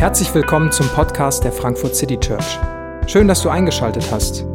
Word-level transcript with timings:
Herzlich 0.00 0.34
willkommen 0.34 0.72
zum 0.72 0.88
Podcast 0.88 1.44
der 1.44 1.52
Frankfurt 1.52 1.94
City 1.94 2.18
Church. 2.18 2.58
Schön, 3.06 3.28
dass 3.28 3.42
du 3.42 3.50
eingeschaltet 3.50 4.10
hast. 4.10 4.46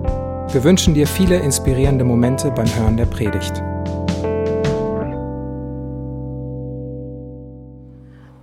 Wir 0.51 0.63
wünschen 0.63 0.95
dir 0.95 1.05
viele 1.05 1.37
inspirierende 1.37 2.03
Momente 2.03 2.49
beim 2.49 2.65
Hören 2.65 2.97
der 2.97 3.05
Predigt. 3.05 3.53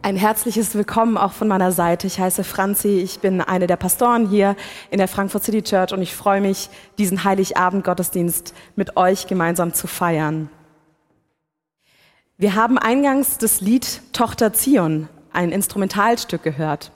Ein 0.03 0.15
herzliches 0.15 0.77
Willkommen 0.77 1.17
auch 1.17 1.33
von 1.33 1.49
meiner 1.49 1.73
Seite. 1.73 2.07
Ich 2.07 2.21
heiße 2.21 2.45
Franzi, 2.45 3.01
ich 3.01 3.19
bin 3.19 3.41
eine 3.41 3.67
der 3.67 3.77
Pastoren 3.77 4.29
hier 4.29 4.55
in 4.93 4.99
der 4.99 5.09
Frankfurt 5.09 5.43
City 5.43 5.63
Church 5.63 5.93
und 5.93 6.03
ich 6.03 6.15
freue 6.15 6.41
mich, 6.41 6.71
diesen 6.99 7.25
Heiligabend-Gottesdienst 7.25 8.55
mit 8.77 8.97
euch 8.97 9.27
gemeinsam 9.27 9.75
zu 9.75 9.89
feiern. 9.89 10.51
Wir 12.39 12.55
haben 12.55 12.79
eingangs 12.79 13.39
das 13.39 13.61
Lied 13.61 14.03
Tochter 14.13 14.53
Zion 14.53 15.09
ein 15.33 15.51
Instrumentalstück 15.51 16.43
gehört. 16.43 16.93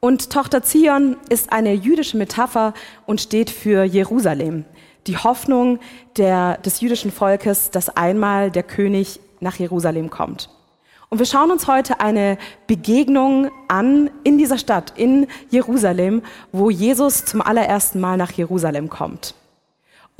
Und 0.00 0.30
Tochter 0.30 0.62
Zion 0.62 1.16
ist 1.28 1.52
eine 1.52 1.72
jüdische 1.72 2.16
Metapher 2.16 2.72
und 3.06 3.20
steht 3.20 3.50
für 3.50 3.82
Jerusalem, 3.82 4.64
die 5.06 5.16
Hoffnung 5.16 5.80
der, 6.16 6.58
des 6.58 6.80
jüdischen 6.80 7.10
Volkes, 7.10 7.70
dass 7.70 7.88
einmal 7.88 8.50
der 8.50 8.62
König 8.62 9.20
nach 9.40 9.56
Jerusalem 9.56 10.10
kommt. 10.10 10.50
Und 11.10 11.18
wir 11.18 11.26
schauen 11.26 11.50
uns 11.50 11.66
heute 11.66 12.00
eine 12.00 12.36
Begegnung 12.66 13.50
an 13.66 14.10
in 14.24 14.36
dieser 14.36 14.58
Stadt, 14.58 14.92
in 14.96 15.26
Jerusalem, 15.50 16.22
wo 16.52 16.70
Jesus 16.70 17.24
zum 17.24 17.40
allerersten 17.40 17.98
Mal 17.98 18.18
nach 18.18 18.30
Jerusalem 18.32 18.90
kommt. 18.90 19.34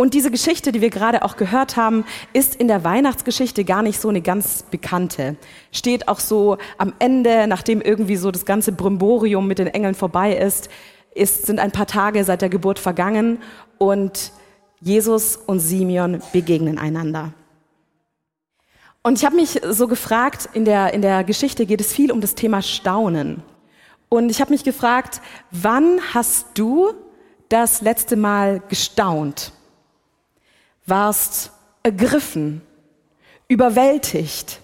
Und 0.01 0.15
diese 0.15 0.31
Geschichte, 0.31 0.71
die 0.71 0.81
wir 0.81 0.91
gerade 0.91 1.25
auch 1.25 1.37
gehört 1.37 1.77
haben, 1.77 2.05
ist 2.33 2.55
in 2.55 2.69
der 2.69 2.85
Weihnachtsgeschichte 2.85 3.65
gar 3.65 3.83
nicht 3.83 4.01
so 4.01 4.09
eine 4.09 4.21
ganz 4.21 4.63
bekannte. 4.63 5.35
Steht 5.73 6.07
auch 6.07 6.21
so 6.21 6.57
am 6.77 6.93
Ende, 7.01 7.49
nachdem 7.49 7.81
irgendwie 7.81 8.15
so 8.15 8.31
das 8.31 8.45
ganze 8.45 8.71
Brimborium 8.71 9.49
mit 9.49 9.59
den 9.59 9.67
Engeln 9.67 9.97
vorbei 9.97 10.37
ist, 10.37 10.71
ist 11.17 11.47
sind 11.47 11.59
ein 11.59 11.73
paar 11.73 11.89
Tage 11.89 12.23
seit 12.23 12.43
der 12.43 12.49
Geburt 12.49 12.79
vergangen 12.79 13.39
und 13.79 14.31
Jesus 14.81 15.35
und 15.35 15.59
Simeon 15.59 16.23
begegnen 16.33 16.79
einander. 16.79 17.33
Und 19.03 19.19
ich 19.19 19.25
habe 19.25 19.35
mich 19.35 19.61
so 19.69 19.89
gefragt, 19.89 20.49
in 20.53 20.65
der, 20.65 20.95
in 20.95 21.03
der 21.03 21.25
Geschichte 21.25 21.67
geht 21.67 21.81
es 21.81 21.93
viel 21.93 22.13
um 22.13 22.21
das 22.21 22.37
Thema 22.37 22.63
Staunen. 22.63 23.43
Und 24.09 24.31
ich 24.31 24.41
habe 24.41 24.53
mich 24.53 24.63
gefragt, 24.63 25.21
wann 25.51 25.99
hast 26.15 26.47
du 26.55 26.93
das 27.49 27.81
letzte 27.81 28.15
Mal 28.15 28.63
gestaunt? 28.69 29.53
Warst 30.89 31.53
ergriffen, 31.83 32.63
überwältigt. 33.49 34.61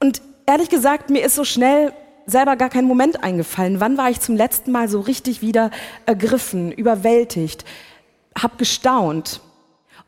Und 0.00 0.20
ehrlich 0.46 0.68
gesagt, 0.68 1.10
mir 1.10 1.24
ist 1.24 1.36
so 1.36 1.44
schnell 1.44 1.92
selber 2.26 2.56
gar 2.56 2.68
kein 2.68 2.84
Moment 2.84 3.22
eingefallen. 3.22 3.80
Wann 3.80 3.96
war 3.98 4.10
ich 4.10 4.20
zum 4.20 4.36
letzten 4.36 4.72
Mal 4.72 4.88
so 4.88 5.00
richtig 5.00 5.42
wieder 5.42 5.70
ergriffen, 6.06 6.72
überwältigt, 6.72 7.64
hab 8.36 8.58
gestaunt? 8.58 9.40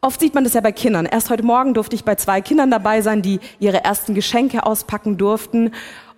Oft 0.00 0.20
sieht 0.20 0.34
man 0.34 0.44
das 0.44 0.52
ja 0.52 0.60
bei 0.60 0.72
Kindern. 0.72 1.06
Erst 1.06 1.30
heute 1.30 1.42
Morgen 1.42 1.72
durfte 1.72 1.96
ich 1.96 2.04
bei 2.04 2.14
zwei 2.16 2.42
Kindern 2.42 2.70
dabei 2.70 3.00
sein, 3.00 3.22
die 3.22 3.40
ihre 3.58 3.84
ersten 3.84 4.14
Geschenke 4.14 4.66
auspacken 4.66 5.16
durften. 5.16 5.72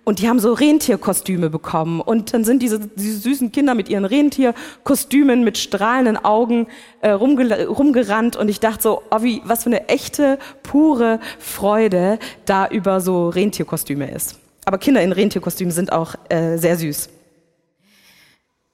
Und 0.07 0.19
die 0.19 0.29
haben 0.29 0.39
so 0.39 0.53
Rentierkostüme 0.53 1.49
bekommen. 1.49 1.99
Und 1.99 2.33
dann 2.33 2.45
sind 2.45 2.61
diese, 2.61 2.79
diese 2.79 3.17
süßen 3.17 3.51
Kinder 3.51 3.75
mit 3.75 3.89
ihren 3.89 4.05
Rentierkostümen 4.05 5.43
mit 5.43 5.57
strahlenden 5.57 6.15
Augen 6.15 6.67
äh, 7.01 7.09
rumge 7.09 7.67
rumgerannt. 7.67 8.37
Und 8.37 8.47
ich 8.47 8.61
dachte 8.61 8.83
so, 8.83 9.01
oh, 9.11 9.21
wie, 9.21 9.41
was 9.43 9.63
für 9.63 9.69
eine 9.69 9.89
echte, 9.89 10.39
pure 10.63 11.19
Freude 11.39 12.19
da 12.45 12.69
über 12.69 13.01
so 13.01 13.27
Rentierkostüme 13.27 14.09
ist. 14.09 14.39
Aber 14.63 14.77
Kinder 14.77 15.01
in 15.01 15.11
Rentierkostümen 15.11 15.73
sind 15.73 15.91
auch 15.91 16.15
äh, 16.29 16.55
sehr 16.55 16.77
süß. 16.77 17.09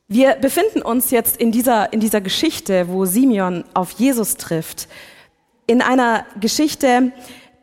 Wir 0.07 0.35
befinden 0.35 0.83
uns 0.83 1.09
jetzt 1.09 1.37
in 1.37 1.51
dieser, 1.51 1.91
in 1.93 1.99
dieser 1.99 2.21
Geschichte, 2.21 2.89
wo 2.89 3.05
Simeon 3.05 3.63
auf 3.73 3.93
Jesus 3.93 4.37
trifft. 4.37 4.87
In 5.65 5.81
einer 5.81 6.27
Geschichte, 6.39 7.11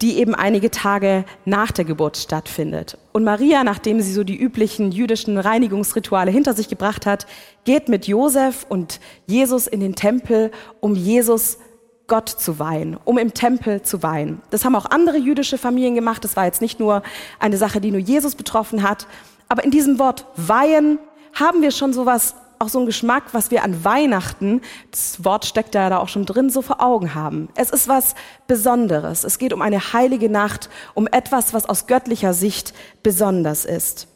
die 0.02 0.18
eben 0.18 0.34
einige 0.34 0.70
Tage 0.70 1.24
nach 1.44 1.70
der 1.72 1.84
Geburt 1.84 2.16
stattfindet. 2.16 2.96
Und 3.12 3.24
Maria, 3.24 3.64
nachdem 3.64 4.00
sie 4.00 4.12
so 4.12 4.24
die 4.24 4.36
üblichen 4.36 4.92
jüdischen 4.92 5.36
Reinigungsrituale 5.36 6.30
hinter 6.30 6.54
sich 6.54 6.68
gebracht 6.68 7.06
hat, 7.06 7.26
geht 7.64 7.88
mit 7.88 8.06
Josef 8.06 8.64
und 8.68 9.00
Jesus 9.26 9.66
in 9.66 9.80
den 9.80 9.94
Tempel, 9.94 10.50
um 10.80 10.94
Jesus 10.94 11.58
Gott 12.06 12.28
zu 12.28 12.58
weihen, 12.58 12.96
um 13.04 13.18
im 13.18 13.34
Tempel 13.34 13.82
zu 13.82 14.02
weihen. 14.02 14.40
Das 14.50 14.64
haben 14.64 14.74
auch 14.74 14.86
andere 14.86 15.18
jüdische 15.18 15.58
Familien 15.58 15.94
gemacht. 15.94 16.24
Das 16.24 16.34
war 16.34 16.44
jetzt 16.44 16.60
nicht 16.60 16.80
nur 16.80 17.02
eine 17.38 17.56
Sache, 17.56 17.80
die 17.80 17.92
nur 17.92 18.00
Jesus 18.00 18.34
betroffen 18.34 18.82
hat. 18.82 19.06
Aber 19.48 19.62
in 19.62 19.70
diesem 19.70 19.98
Wort 19.98 20.26
weihen 20.36 20.98
haben 21.34 21.62
wir 21.62 21.70
schon 21.70 21.92
sowas 21.92 22.34
auch 22.60 22.68
so 22.68 22.78
ein 22.78 22.86
Geschmack, 22.86 23.32
was 23.32 23.50
wir 23.50 23.64
an 23.64 23.84
Weihnachten, 23.84 24.60
das 24.90 25.24
Wort 25.24 25.46
steckt 25.46 25.74
ja 25.74 25.88
da 25.88 25.96
auch 25.98 26.08
schon 26.08 26.26
drin, 26.26 26.50
so 26.50 26.60
vor 26.60 26.82
Augen 26.82 27.14
haben. 27.14 27.48
Es 27.54 27.70
ist 27.70 27.88
was 27.88 28.14
Besonderes. 28.46 29.24
Es 29.24 29.38
geht 29.38 29.54
um 29.54 29.62
eine 29.62 29.94
heilige 29.94 30.28
Nacht, 30.28 30.68
um 30.92 31.06
etwas, 31.06 31.54
was 31.54 31.66
aus 31.66 31.86
göttlicher 31.86 32.34
Sicht 32.34 32.74
besonders 33.02 33.64
ist. 33.64 34.08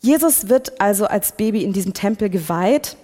Jesus 0.00 0.48
wird 0.48 0.80
also 0.80 1.04
als 1.06 1.32
Baby 1.32 1.64
in 1.64 1.74
diesem 1.74 1.92
Tempel 1.92 2.30
geweiht 2.30 2.96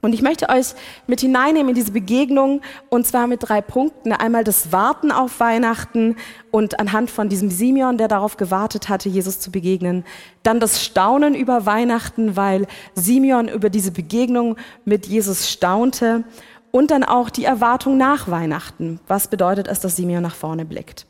und 0.00 0.12
ich 0.12 0.22
möchte 0.22 0.48
euch 0.48 0.74
mit 1.06 1.20
hineinnehmen 1.20 1.70
in 1.70 1.74
diese 1.74 1.92
Begegnung 1.92 2.60
und 2.88 3.06
zwar 3.06 3.26
mit 3.26 3.40
drei 3.42 3.60
Punkten. 3.60 4.12
Einmal 4.12 4.44
das 4.44 4.70
Warten 4.70 5.10
auf 5.10 5.40
Weihnachten 5.40 6.16
und 6.50 6.78
anhand 6.78 7.10
von 7.10 7.28
diesem 7.28 7.50
Simeon, 7.50 7.98
der 7.98 8.06
darauf 8.06 8.36
gewartet 8.36 8.88
hatte, 8.88 9.08
Jesus 9.08 9.40
zu 9.40 9.50
begegnen. 9.50 10.04
Dann 10.44 10.60
das 10.60 10.84
Staunen 10.84 11.34
über 11.34 11.66
Weihnachten, 11.66 12.36
weil 12.36 12.66
Simeon 12.94 13.48
über 13.48 13.70
diese 13.70 13.90
Begegnung 13.90 14.56
mit 14.84 15.06
Jesus 15.06 15.50
staunte. 15.50 16.24
Und 16.70 16.90
dann 16.90 17.02
auch 17.02 17.30
die 17.30 17.46
Erwartung 17.46 17.96
nach 17.96 18.28
Weihnachten. 18.28 19.00
Was 19.08 19.28
bedeutet 19.28 19.68
es, 19.68 19.80
dass 19.80 19.96
Simeon 19.96 20.22
nach 20.22 20.34
vorne 20.34 20.66
blickt? 20.66 21.06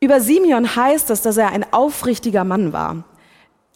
Über 0.00 0.20
Simeon 0.20 0.74
heißt 0.76 1.10
es, 1.10 1.22
dass 1.22 1.36
er 1.36 1.50
ein 1.50 1.64
aufrichtiger 1.72 2.42
Mann 2.42 2.72
war. 2.72 3.04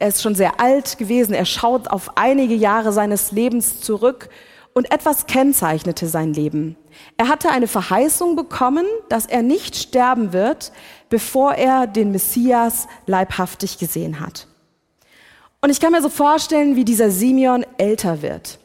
Er 0.02 0.08
ist 0.08 0.20
schon 0.20 0.34
sehr 0.34 0.58
alt 0.58 0.98
gewesen. 0.98 1.32
Er 1.32 1.44
schaut 1.44 1.86
auf 1.86 2.16
einige 2.16 2.56
Jahre 2.56 2.92
seines 2.92 3.30
Lebens 3.30 3.82
zurück 3.82 4.30
und 4.72 4.90
etwas 4.90 5.26
kennzeichnete 5.26 6.08
sein 6.08 6.34
Leben. 6.34 6.76
Er 7.18 7.28
hatte 7.28 7.50
eine 7.50 7.68
Verheißung 7.68 8.34
bekommen, 8.34 8.84
dass 9.08 9.26
er 9.26 9.42
nicht 9.42 9.76
sterben 9.76 10.32
wird, 10.32 10.72
bevor 11.08 11.54
er 11.54 11.86
den 11.86 12.10
Messias 12.10 12.88
leibhaftig 13.06 13.78
gesehen 13.78 14.18
hat. 14.18 14.48
Und 15.60 15.70
ich 15.70 15.78
kann 15.78 15.92
mir 15.92 16.02
so 16.02 16.08
vorstellen, 16.08 16.74
wie 16.74 16.84
dieser 16.84 17.12
Simeon 17.12 17.64
älter 17.78 18.22
wird. 18.22 18.58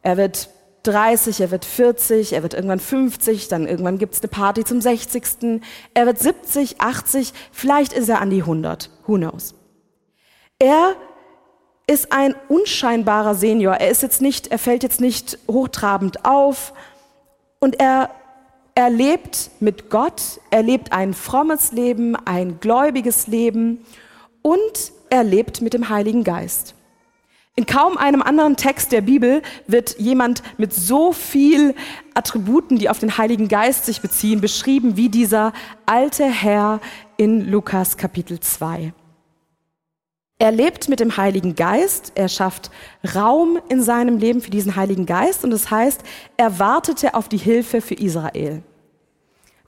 Er 0.00 0.16
wird 0.16 0.48
30, 0.84 1.38
er 1.38 1.50
wird 1.50 1.66
40, 1.66 2.32
er 2.32 2.42
wird 2.42 2.54
irgendwann 2.54 2.80
50, 2.80 3.48
dann 3.48 3.66
irgendwann 3.66 3.98
gibt's 3.98 4.22
eine 4.22 4.28
Party 4.28 4.64
zum 4.64 4.80
60. 4.80 5.60
Er 5.92 6.06
wird 6.06 6.18
70, 6.18 6.80
80, 6.80 7.34
vielleicht 7.52 7.92
ist 7.92 8.08
er 8.08 8.22
an 8.22 8.30
die 8.30 8.40
100. 8.40 8.88
Who 9.06 9.16
knows? 9.16 9.54
Er 10.58 10.96
ist 11.86 12.12
ein 12.12 12.34
unscheinbarer 12.48 13.34
Senior. 13.34 13.74
Er 13.74 13.90
ist 13.90 14.02
jetzt 14.02 14.22
nicht, 14.22 14.48
er 14.48 14.58
fällt 14.58 14.82
jetzt 14.82 15.00
nicht 15.00 15.38
hochtrabend 15.48 16.24
auf 16.24 16.72
und 17.60 17.78
er, 17.78 18.10
er 18.74 18.90
lebt 18.90 19.50
mit 19.60 19.90
Gott, 19.90 20.40
er 20.50 20.62
lebt 20.62 20.92
ein 20.92 21.14
frommes 21.14 21.72
Leben, 21.72 22.16
ein 22.16 22.58
gläubiges 22.60 23.26
Leben 23.26 23.84
und 24.42 24.92
er 25.10 25.24
lebt 25.24 25.60
mit 25.60 25.74
dem 25.74 25.88
Heiligen 25.90 26.24
Geist. 26.24 26.74
In 27.54 27.66
kaum 27.66 27.96
einem 27.96 28.20
anderen 28.20 28.56
Text 28.56 28.92
der 28.92 29.00
Bibel 29.00 29.42
wird 29.66 29.98
jemand 29.98 30.42
mit 30.58 30.74
so 30.74 31.12
viel 31.12 31.74
Attributen, 32.14 32.78
die 32.78 32.90
auf 32.90 32.98
den 32.98 33.16
Heiligen 33.16 33.48
Geist 33.48 33.86
sich 33.86 34.00
beziehen, 34.00 34.40
beschrieben 34.40 34.96
wie 34.96 35.08
dieser 35.08 35.52
alte 35.86 36.24
Herr 36.24 36.80
in 37.16 37.50
Lukas 37.50 37.96
Kapitel 37.96 38.40
2. 38.40 38.92
Er 40.38 40.52
lebt 40.52 40.90
mit 40.90 41.00
dem 41.00 41.16
Heiligen 41.16 41.54
Geist, 41.54 42.12
er 42.14 42.28
schafft 42.28 42.70
Raum 43.14 43.58
in 43.70 43.82
seinem 43.82 44.18
Leben 44.18 44.42
für 44.42 44.50
diesen 44.50 44.76
Heiligen 44.76 45.06
Geist 45.06 45.44
und 45.44 45.50
das 45.50 45.70
heißt, 45.70 46.02
er 46.36 46.58
wartete 46.58 47.14
auf 47.14 47.28
die 47.28 47.38
Hilfe 47.38 47.80
für 47.80 47.94
Israel. 47.94 48.62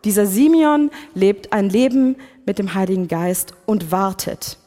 Dieser 0.05 0.27
Simeon 0.27 0.91
lebt 1.15 1.53
ein 1.55 1.71
Leben 1.71 2.17
mit 2.45 2.59
dem 2.59 2.75
Heiligen 2.75 3.09
Geist 3.09 3.55
und 3.65 3.91
wartet. 3.91 4.59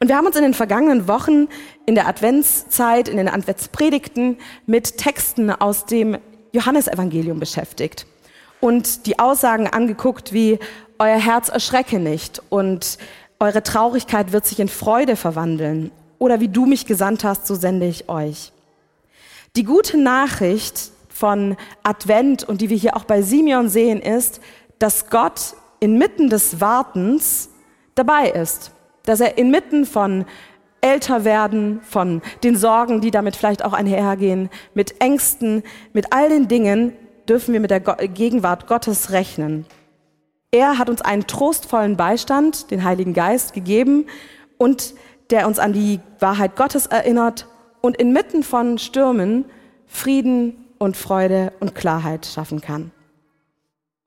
Und 0.00 0.08
wir 0.08 0.16
haben 0.16 0.26
uns 0.26 0.36
in 0.36 0.42
den 0.42 0.54
vergangenen 0.54 1.08
Wochen 1.08 1.48
in 1.84 1.94
der 1.94 2.08
Adventszeit, 2.08 3.08
in 3.08 3.18
den 3.18 3.28
Adventspredigten 3.28 4.38
mit 4.66 4.96
Texten 4.96 5.50
aus 5.50 5.84
dem 5.84 6.16
Johannesevangelium 6.52 7.38
beschäftigt 7.38 8.06
und 8.60 9.06
die 9.06 9.18
Aussagen 9.18 9.66
angeguckt 9.66 10.32
wie 10.32 10.58
Euer 10.98 11.18
Herz 11.18 11.48
erschrecke 11.48 12.00
nicht 12.00 12.42
und 12.48 12.98
eure 13.40 13.62
Traurigkeit 13.62 14.32
wird 14.32 14.46
sich 14.46 14.60
in 14.60 14.68
Freude 14.68 15.16
verwandeln. 15.16 15.90
Oder 16.18 16.40
wie 16.40 16.48
du 16.48 16.66
mich 16.66 16.86
gesandt 16.86 17.24
hast, 17.24 17.46
so 17.46 17.54
sende 17.54 17.86
ich 17.86 18.08
euch. 18.08 18.52
Die 19.56 19.64
gute 19.64 19.96
Nachricht 19.96 20.90
von 21.08 21.56
Advent 21.82 22.44
und 22.44 22.60
die 22.60 22.70
wir 22.70 22.76
hier 22.76 22.96
auch 22.96 23.04
bei 23.04 23.22
Simeon 23.22 23.68
sehen, 23.68 24.00
ist, 24.00 24.40
dass 24.78 25.10
Gott 25.10 25.54
inmitten 25.80 26.28
des 26.28 26.60
Wartens 26.60 27.50
dabei 27.94 28.30
ist. 28.30 28.72
dass 29.04 29.20
er 29.20 29.38
inmitten 29.38 29.86
von 29.86 30.26
älter 30.82 31.24
werden, 31.24 31.80
von 31.82 32.20
den 32.44 32.56
Sorgen, 32.56 33.00
die 33.00 33.10
damit 33.10 33.36
vielleicht 33.36 33.64
auch 33.64 33.72
einhergehen, 33.72 34.50
mit 34.74 35.00
Ängsten, 35.00 35.62
mit 35.94 36.12
all 36.12 36.28
den 36.28 36.46
Dingen 36.46 36.92
dürfen 37.26 37.54
wir 37.54 37.60
mit 37.60 37.70
der 37.70 37.80
Gegenwart 37.80 38.66
Gottes 38.66 39.10
rechnen. 39.10 39.64
Er 40.50 40.78
hat 40.78 40.88
uns 40.88 41.02
einen 41.02 41.26
trostvollen 41.26 41.96
Beistand, 41.96 42.70
den 42.70 42.82
Heiligen 42.82 43.12
Geist, 43.12 43.52
gegeben 43.52 44.06
und 44.56 44.94
der 45.30 45.46
uns 45.46 45.58
an 45.58 45.74
die 45.74 46.00
Wahrheit 46.20 46.56
Gottes 46.56 46.86
erinnert 46.86 47.46
und 47.82 47.96
inmitten 47.98 48.42
von 48.42 48.78
Stürmen 48.78 49.44
Frieden 49.86 50.64
und 50.78 50.96
Freude 50.96 51.52
und 51.60 51.74
Klarheit 51.74 52.24
schaffen 52.24 52.60
kann. 52.62 52.92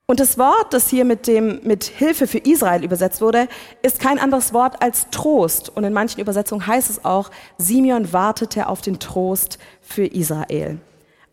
Und 0.08 0.20
das 0.20 0.38
Wort, 0.38 0.74
das 0.74 0.90
hier 0.90 1.06
mit 1.06 1.28
dem, 1.28 1.62
mit 1.64 1.86
Hilfe 1.86 2.28
für 2.28 2.40
Israel 2.40 2.84
übersetzt 2.84 3.22
wurde, 3.22 3.48
ist 3.82 4.00
kein 4.00 4.20
anderes 4.20 4.52
Wort 4.52 4.82
als 4.82 5.10
Trost. 5.10 5.70
Und 5.70 5.84
in 5.84 5.94
manchen 5.94 6.20
Übersetzungen 6.20 6.66
heißt 6.66 6.90
es 6.90 7.06
auch, 7.06 7.32
Simeon 7.58 8.12
wartete 8.12 8.68
auf 8.68 8.82
den 8.82 9.00
Trost 9.00 9.58
für 9.80 10.06
Israel. 10.06 10.80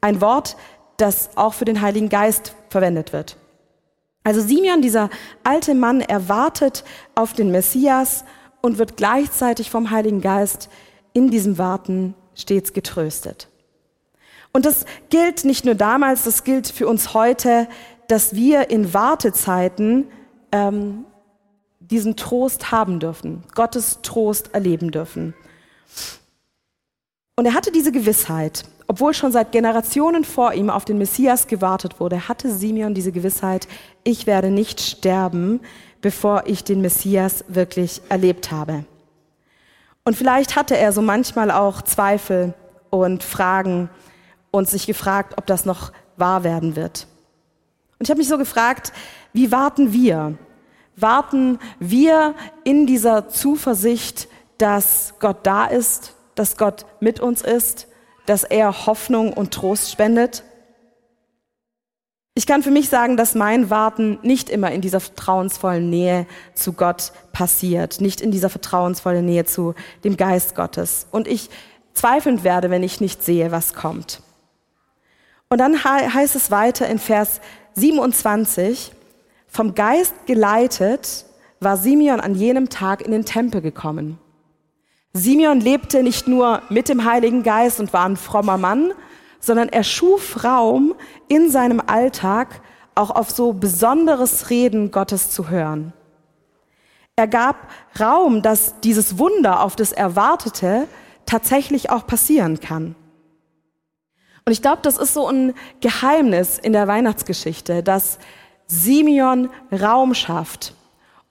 Ein 0.00 0.20
Wort, 0.20 0.56
das 0.96 1.30
auch 1.34 1.54
für 1.54 1.64
den 1.64 1.80
Heiligen 1.80 2.08
Geist 2.08 2.54
verwendet 2.68 3.12
wird. 3.12 3.36
Also 4.28 4.42
Simeon, 4.42 4.82
dieser 4.82 5.08
alte 5.42 5.74
Mann, 5.74 6.02
erwartet 6.02 6.84
auf 7.14 7.32
den 7.32 7.50
Messias 7.50 8.26
und 8.60 8.76
wird 8.76 8.98
gleichzeitig 8.98 9.70
vom 9.70 9.90
Heiligen 9.90 10.20
Geist 10.20 10.68
in 11.14 11.30
diesem 11.30 11.56
Warten 11.56 12.14
stets 12.34 12.74
getröstet. 12.74 13.48
Und 14.52 14.66
das 14.66 14.84
gilt 15.08 15.46
nicht 15.46 15.64
nur 15.64 15.76
damals, 15.76 16.24
das 16.24 16.44
gilt 16.44 16.68
für 16.68 16.86
uns 16.86 17.14
heute, 17.14 17.68
dass 18.08 18.34
wir 18.34 18.68
in 18.68 18.92
Wartezeiten 18.92 20.08
ähm, 20.52 21.06
diesen 21.80 22.14
Trost 22.14 22.70
haben 22.70 23.00
dürfen, 23.00 23.44
Gottes 23.54 24.00
Trost 24.02 24.52
erleben 24.52 24.90
dürfen. 24.90 25.32
Und 27.34 27.46
er 27.46 27.54
hatte 27.54 27.72
diese 27.72 27.92
Gewissheit, 27.92 28.64
obwohl 28.88 29.12
schon 29.12 29.32
seit 29.32 29.52
Generationen 29.52 30.24
vor 30.24 30.54
ihm 30.54 30.70
auf 30.70 30.86
den 30.86 30.96
Messias 30.96 31.46
gewartet 31.46 32.00
wurde, 32.00 32.26
hatte 32.26 32.50
Simeon 32.50 32.94
diese 32.94 33.12
Gewissheit, 33.12 33.68
ich 34.02 34.26
werde 34.26 34.50
nicht 34.50 34.80
sterben, 34.80 35.60
bevor 36.00 36.44
ich 36.46 36.64
den 36.64 36.80
Messias 36.80 37.44
wirklich 37.48 38.00
erlebt 38.08 38.50
habe. 38.50 38.84
Und 40.04 40.16
vielleicht 40.16 40.56
hatte 40.56 40.76
er 40.76 40.92
so 40.92 41.02
manchmal 41.02 41.50
auch 41.50 41.82
Zweifel 41.82 42.54
und 42.88 43.22
Fragen 43.22 43.90
und 44.50 44.68
sich 44.68 44.86
gefragt, 44.86 45.34
ob 45.36 45.44
das 45.44 45.66
noch 45.66 45.92
wahr 46.16 46.42
werden 46.42 46.74
wird. 46.74 47.06
Und 47.98 48.06
ich 48.06 48.10
habe 48.10 48.18
mich 48.18 48.28
so 48.28 48.38
gefragt, 48.38 48.94
wie 49.34 49.52
warten 49.52 49.92
wir? 49.92 50.38
Warten 50.96 51.58
wir 51.78 52.34
in 52.64 52.86
dieser 52.86 53.28
Zuversicht, 53.28 54.28
dass 54.56 55.12
Gott 55.20 55.38
da 55.42 55.66
ist, 55.66 56.14
dass 56.34 56.56
Gott 56.56 56.86
mit 57.00 57.20
uns 57.20 57.42
ist, 57.42 57.86
dass 58.28 58.44
er 58.44 58.86
Hoffnung 58.86 59.32
und 59.32 59.52
Trost 59.52 59.90
spendet? 59.90 60.44
Ich 62.34 62.46
kann 62.46 62.62
für 62.62 62.70
mich 62.70 62.88
sagen, 62.88 63.16
dass 63.16 63.34
mein 63.34 63.68
Warten 63.68 64.18
nicht 64.22 64.48
immer 64.48 64.70
in 64.70 64.80
dieser 64.80 65.00
vertrauensvollen 65.00 65.90
Nähe 65.90 66.26
zu 66.54 66.72
Gott 66.72 67.12
passiert, 67.32 68.00
nicht 68.00 68.20
in 68.20 68.30
dieser 68.30 68.48
vertrauensvollen 68.48 69.24
Nähe 69.24 69.44
zu 69.44 69.74
dem 70.04 70.16
Geist 70.16 70.54
Gottes. 70.54 71.08
Und 71.10 71.26
ich 71.26 71.50
zweifelnd 71.94 72.44
werde, 72.44 72.70
wenn 72.70 72.84
ich 72.84 73.00
nicht 73.00 73.24
sehe, 73.24 73.50
was 73.50 73.74
kommt. 73.74 74.22
Und 75.48 75.58
dann 75.58 75.82
heißt 75.82 76.36
es 76.36 76.50
weiter 76.50 76.86
in 76.86 76.98
Vers 76.98 77.40
27, 77.74 78.92
vom 79.48 79.74
Geist 79.74 80.14
geleitet 80.26 81.24
war 81.58 81.76
Simeon 81.76 82.20
an 82.20 82.34
jenem 82.34 82.68
Tag 82.68 83.02
in 83.02 83.10
den 83.10 83.24
Tempel 83.24 83.62
gekommen. 83.62 84.18
Simeon 85.18 85.60
lebte 85.60 86.02
nicht 86.02 86.28
nur 86.28 86.62
mit 86.68 86.88
dem 86.88 87.04
Heiligen 87.04 87.42
Geist 87.42 87.80
und 87.80 87.92
war 87.92 88.04
ein 88.04 88.16
frommer 88.16 88.56
Mann, 88.56 88.92
sondern 89.40 89.68
er 89.68 89.84
schuf 89.84 90.44
Raum 90.44 90.94
in 91.28 91.50
seinem 91.50 91.82
Alltag 91.86 92.60
auch 92.94 93.10
auf 93.10 93.30
so 93.30 93.52
besonderes 93.52 94.50
Reden 94.50 94.90
Gottes 94.90 95.30
zu 95.30 95.48
hören. 95.48 95.92
Er 97.16 97.26
gab 97.26 97.68
Raum, 97.98 98.42
dass 98.42 98.80
dieses 98.80 99.18
Wunder, 99.18 99.62
auf 99.62 99.76
das 99.76 99.92
er 99.92 100.16
wartete, 100.16 100.86
tatsächlich 101.26 101.90
auch 101.90 102.06
passieren 102.06 102.60
kann. 102.60 102.94
Und 104.44 104.52
ich 104.52 104.62
glaube, 104.62 104.78
das 104.82 104.96
ist 104.96 105.14
so 105.14 105.26
ein 105.26 105.52
Geheimnis 105.80 106.58
in 106.58 106.72
der 106.72 106.88
Weihnachtsgeschichte, 106.88 107.82
dass 107.82 108.18
Simeon 108.66 109.50
Raum 109.72 110.14
schafft. 110.14 110.74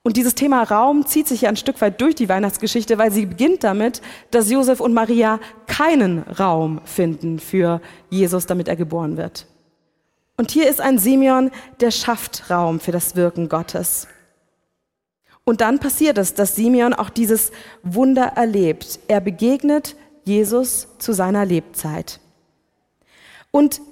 Und 0.08 0.16
dieses 0.16 0.34
Thema 0.34 0.62
Raum 0.62 1.04
zieht 1.04 1.28
sich 1.28 1.42
ja 1.42 1.50
ein 1.50 1.56
Stück 1.56 1.82
weit 1.82 2.00
durch 2.00 2.14
die 2.14 2.30
Weihnachtsgeschichte, 2.30 2.96
weil 2.96 3.12
sie 3.12 3.26
beginnt 3.26 3.62
damit, 3.62 4.00
dass 4.30 4.50
Josef 4.50 4.80
und 4.80 4.94
Maria 4.94 5.38
keinen 5.66 6.20
Raum 6.20 6.80
finden 6.86 7.38
für 7.38 7.82
Jesus, 8.08 8.46
damit 8.46 8.68
er 8.68 8.76
geboren 8.76 9.18
wird. 9.18 9.44
Und 10.38 10.50
hier 10.50 10.66
ist 10.66 10.80
ein 10.80 10.98
Simeon, 10.98 11.50
der 11.80 11.90
schafft 11.90 12.48
Raum 12.48 12.80
für 12.80 12.90
das 12.90 13.16
Wirken 13.16 13.50
Gottes. 13.50 14.08
Und 15.44 15.60
dann 15.60 15.78
passiert 15.78 16.16
es, 16.16 16.32
dass 16.32 16.56
Simeon 16.56 16.94
auch 16.94 17.10
dieses 17.10 17.52
Wunder 17.82 18.32
erlebt. 18.34 19.00
Er 19.08 19.20
begegnet 19.20 19.94
Jesus 20.24 20.88
zu 20.98 21.12
seiner 21.12 21.44
Lebzeit. 21.44 22.18
Und 23.50 23.82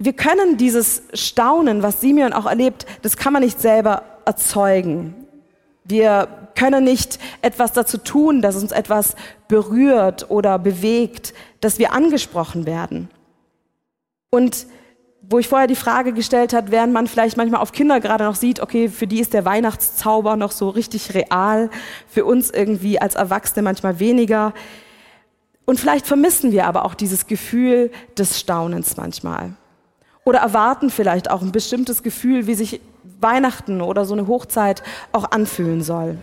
wir 0.00 0.14
können 0.14 0.56
dieses 0.56 1.02
Staunen, 1.12 1.84
was 1.84 2.00
Simeon 2.00 2.32
auch 2.32 2.46
erlebt, 2.46 2.84
das 3.02 3.16
kann 3.16 3.32
man 3.32 3.44
nicht 3.44 3.60
selber 3.60 4.02
erzeugen. 4.28 5.14
Wir 5.84 6.28
können 6.54 6.84
nicht 6.84 7.18
etwas 7.40 7.72
dazu 7.72 7.96
tun, 7.98 8.42
dass 8.42 8.56
uns 8.56 8.72
etwas 8.72 9.16
berührt 9.48 10.30
oder 10.30 10.58
bewegt, 10.58 11.32
dass 11.60 11.78
wir 11.78 11.92
angesprochen 11.92 12.66
werden. 12.66 13.08
Und 14.30 14.66
wo 15.30 15.38
ich 15.38 15.48
vorher 15.48 15.66
die 15.66 15.76
Frage 15.76 16.12
gestellt 16.12 16.52
hat, 16.52 16.70
während 16.70 16.92
man 16.92 17.06
vielleicht 17.06 17.36
manchmal 17.36 17.60
auf 17.60 17.72
Kinder 17.72 18.00
gerade 18.00 18.24
noch 18.24 18.34
sieht, 18.34 18.60
okay, 18.60 18.88
für 18.88 19.06
die 19.06 19.20
ist 19.20 19.32
der 19.34 19.44
Weihnachtszauber 19.44 20.36
noch 20.36 20.52
so 20.52 20.68
richtig 20.68 21.14
real, 21.14 21.70
für 22.06 22.24
uns 22.24 22.50
irgendwie 22.50 23.00
als 23.00 23.14
Erwachsene 23.14 23.62
manchmal 23.62 23.98
weniger. 23.98 24.52
Und 25.64 25.80
vielleicht 25.80 26.06
vermissen 26.06 26.52
wir 26.52 26.66
aber 26.66 26.84
auch 26.84 26.94
dieses 26.94 27.26
Gefühl 27.26 27.90
des 28.16 28.38
Staunens 28.40 28.96
manchmal. 28.96 29.52
Oder 30.24 30.40
erwarten 30.40 30.90
vielleicht 30.90 31.30
auch 31.30 31.42
ein 31.42 31.52
bestimmtes 31.52 32.02
Gefühl, 32.02 32.46
wie 32.46 32.54
sich 32.54 32.80
Weihnachten 33.20 33.80
oder 33.80 34.04
so 34.04 34.14
eine 34.14 34.26
Hochzeit 34.26 34.82
auch 35.12 35.30
anfühlen 35.30 35.82
soll. 35.82 36.18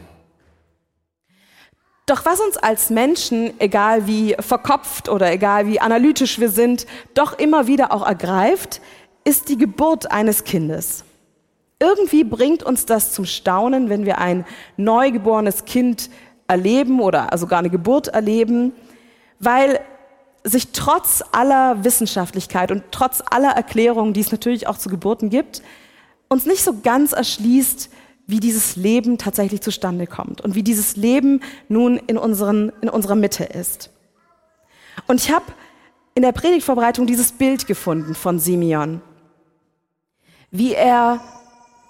Doch 2.06 2.26
was 2.26 2.40
uns 2.40 2.58
als 2.58 2.90
Menschen, 2.90 3.60
egal 3.60 4.06
wie 4.06 4.36
verkopft 4.40 5.10
oder 5.10 5.32
egal 5.32 5.66
wie 5.68 5.80
analytisch 5.80 6.40
wir 6.40 6.50
sind, 6.50 6.86
doch 7.16 7.40
immer 7.40 7.66
wieder 7.66 7.92
auch 7.92 8.06
ergreift, 8.06 8.80
ist 9.24 9.50
die 9.50 9.58
Geburt 9.58 10.12
eines 10.12 10.44
Kindes. 10.44 11.04
Irgendwie 11.80 12.24
bringt 12.24 12.64
uns 12.64 12.86
das 12.86 13.12
zum 13.12 13.26
Staunen, 13.26 13.90
wenn 13.90 14.06
wir 14.06 14.20
ein 14.20 14.46
neugeborenes 14.78 15.66
Kind 15.66 16.10
erleben 16.48 17.00
oder 17.00 17.30
sogar 17.36 17.60
eine 17.60 17.72
Geburt 17.72 18.10
erleben 18.10 18.72
weil 19.40 19.80
sich 20.44 20.72
trotz 20.72 21.24
aller 21.32 21.84
Wissenschaftlichkeit 21.84 22.72
und 22.72 22.84
trotz 22.92 23.24
aller 23.30 23.52
Erklärungen, 23.52 24.14
die 24.14 24.22
es 24.22 24.32
natürlich 24.32 24.68
auch 24.68 24.78
zu 24.78 24.90
Geburten 24.90 25.30
gibt, 25.30 25.62
uns 26.36 26.46
nicht 26.46 26.64
so 26.64 26.80
ganz 26.82 27.14
erschließt, 27.14 27.90
wie 28.28 28.40
dieses 28.40 28.76
Leben 28.76 29.18
tatsächlich 29.18 29.62
zustande 29.62 30.08
kommt 30.08 30.42
und 30.42 30.56
wie 30.56 30.64
dieses 30.64 30.96
Leben 30.96 31.42
nun 31.68 31.98
in, 31.98 32.18
unseren, 32.18 32.72
in 32.82 32.90
unserer 32.90 33.16
Mitte 33.16 33.44
ist. 33.44 33.90
Und 35.08 35.22
ich 35.22 35.32
habe 35.32 35.46
in 36.14 36.24
der 36.24 36.32
Predigtvorbereitung 36.32 37.08
dieses 37.08 37.32
Bild 37.32 37.68
gefunden 37.68 38.16
von 38.16 38.40
Simeon, 38.40 39.02
wie 40.52 40.74
er 40.74 41.22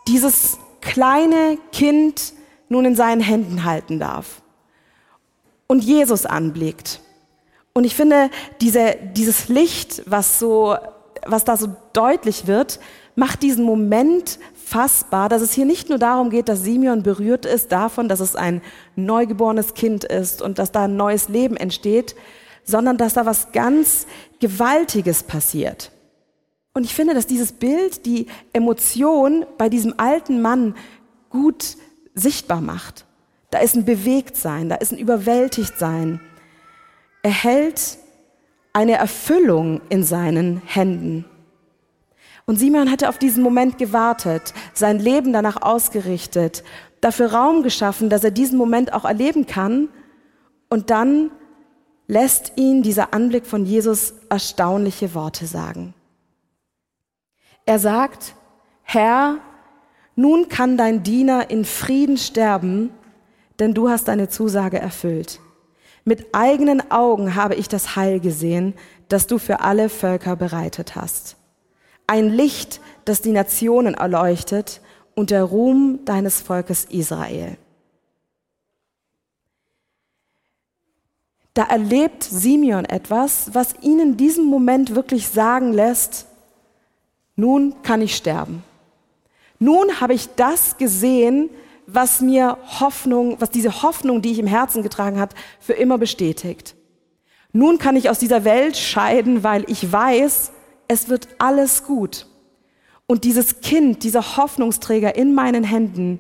dieses 0.08 0.58
kleine 0.82 1.58
Kind 1.72 2.34
nun 2.70 2.86
in 2.86 2.96
seinen 2.96 3.22
Händen 3.22 3.64
halten 3.64 4.00
darf 4.00 4.42
und 5.68 5.84
Jesus 5.84 6.26
anblickt 6.26 7.02
und 7.78 7.84
ich 7.84 7.94
finde, 7.94 8.30
diese, 8.62 8.96
dieses 9.16 9.50
Licht, 9.50 10.04
was 10.06 10.40
so, 10.40 10.78
was 11.26 11.44
da 11.44 11.58
so 11.58 11.76
deutlich 11.92 12.48
wird, 12.48 12.80
macht 13.16 13.44
diesen 13.44 13.64
Moment 13.64 14.40
fassbar, 14.54 15.30
dass 15.30 15.42
es 15.42 15.54
hier 15.54 15.66
nicht 15.66 15.90
nur 15.90 15.98
darum 15.98 16.30
geht, 16.30 16.50
dass 16.50 16.64
Simeon 16.64 17.04
berührt 17.04 17.46
ist 17.46 17.72
davon, 17.72 18.10
dass 18.10 18.20
es 18.20 18.36
ein 18.36 18.62
neugeborenes 18.96 19.74
Kind 19.74 20.04
ist 20.04 20.42
und 20.42 20.60
dass 20.60 20.72
da 20.72 20.84
ein 20.84 20.98
neues 20.98 21.30
Leben 21.30 21.58
entsteht, 21.58 22.16
sondern 22.64 22.98
dass 22.98 23.14
da 23.14 23.26
was 23.26 23.52
ganz 23.52 24.08
Gewaltiges 24.40 25.24
passiert. 25.24 25.92
Und 26.74 26.84
ich 26.84 26.94
finde, 26.94 27.14
dass 27.14 27.28
dieses 27.28 27.54
Bild 27.54 28.06
die 28.06 28.28
Emotion 28.54 29.46
bei 29.58 29.70
diesem 29.70 29.94
alten 29.98 30.42
Mann 30.42 30.76
gut 31.30 31.78
sichtbar 32.16 32.60
macht. 32.60 33.06
Da 33.52 33.60
ist 33.60 33.76
ein 33.76 33.86
Bewegtsein, 33.86 34.68
da 34.68 34.76
ist 34.76 34.92
ein 34.92 34.98
Überwältigtsein 34.98 36.20
er 37.26 37.32
hält 37.32 37.98
eine 38.72 38.98
Erfüllung 38.98 39.82
in 39.90 40.04
seinen 40.04 40.62
Händen. 40.64 41.26
Und 42.46 42.58
Simon 42.58 42.92
hatte 42.92 43.10
auf 43.10 43.18
diesen 43.18 43.42
Moment 43.42 43.78
gewartet, 43.78 44.54
sein 44.74 45.00
Leben 45.00 45.34
danach 45.34 45.62
ausgerichtet, 45.62 46.64
dafür 47.02 47.34
Raum 47.34 47.64
geschaffen, 47.64 48.10
dass 48.10 48.24
er 48.24 48.32
diesen 48.32 48.58
Moment 48.58 48.94
auch 48.94 49.06
erleben 49.06 49.48
kann. 49.48 49.90
Und 50.70 50.92
dann 50.92 51.32
lässt 52.08 52.54
ihn 52.56 52.84
dieser 52.84 53.14
Anblick 53.14 53.48
von 53.48 53.66
Jesus 53.66 54.14
erstaunliche 54.30 55.16
Worte 55.16 55.48
sagen. 55.48 55.96
Er 57.66 57.80
sagt, 57.80 58.36
Herr, 58.84 59.40
nun 60.16 60.48
kann 60.48 60.78
dein 60.78 61.02
Diener 61.02 61.50
in 61.50 61.66
Frieden 61.66 62.18
sterben, 62.18 62.92
denn 63.60 63.74
du 63.74 63.90
hast 63.90 64.08
deine 64.08 64.30
Zusage 64.30 64.80
erfüllt. 64.80 65.40
Mit 66.04 66.36
eigenen 66.36 66.92
Augen 66.92 67.34
habe 67.34 67.56
ich 67.56 67.68
das 67.68 67.96
Heil 67.96 68.20
gesehen, 68.20 68.76
das 69.10 69.26
du 69.26 69.40
für 69.40 69.62
alle 69.62 69.90
Völker 69.90 70.36
bereitet 70.36 70.96
hast. 70.96 71.38
Ein 72.08 72.30
Licht, 72.30 72.82
das 73.06 73.22
die 73.22 73.32
Nationen 73.32 73.94
erleuchtet 73.94 74.82
und 75.16 75.32
der 75.32 75.44
Ruhm 75.44 76.00
deines 76.06 76.42
Volkes 76.42 76.86
Israel. 76.86 77.58
Da 81.54 81.64
erlebt 81.64 82.24
Simeon 82.24 82.84
etwas, 82.84 83.54
was 83.54 83.76
ihn 83.82 84.00
in 84.00 84.18
diesem 84.18 84.46
Moment 84.46 84.94
wirklich 84.94 85.30
sagen 85.30 85.72
lässt, 85.72 86.28
nun 87.38 87.82
kann 87.82 88.02
ich 88.02 88.16
sterben. 88.16 88.64
Nun 89.58 90.02
habe 90.02 90.14
ich 90.14 90.28
das 90.36 90.78
gesehen, 90.78 91.50
was 91.88 92.20
mir 92.20 92.58
Hoffnung, 92.80 93.38
was 93.40 93.52
diese 93.52 93.84
Hoffnung, 93.84 94.22
die 94.22 94.32
ich 94.32 94.40
im 94.40 94.48
Herzen 94.48 94.84
getragen 94.84 95.20
hat, 95.20 95.34
für 95.60 95.74
immer 95.74 95.98
bestätigt. 95.98 96.76
Nun 97.54 97.78
kann 97.78 97.96
ich 97.96 98.10
aus 98.10 98.20
dieser 98.20 98.44
Welt 98.44 98.76
scheiden, 98.76 99.44
weil 99.44 99.64
ich 99.70 99.92
weiß, 99.92 100.52
es 100.88 101.10
wird 101.10 101.28
alles 101.38 101.84
gut. 101.84 102.28
Und 103.08 103.24
dieses 103.24 103.62
Kind, 103.62 104.04
dieser 104.04 104.38
Hoffnungsträger 104.38 105.16
in 105.16 105.36
meinen 105.36 105.64
Händen, 105.64 106.20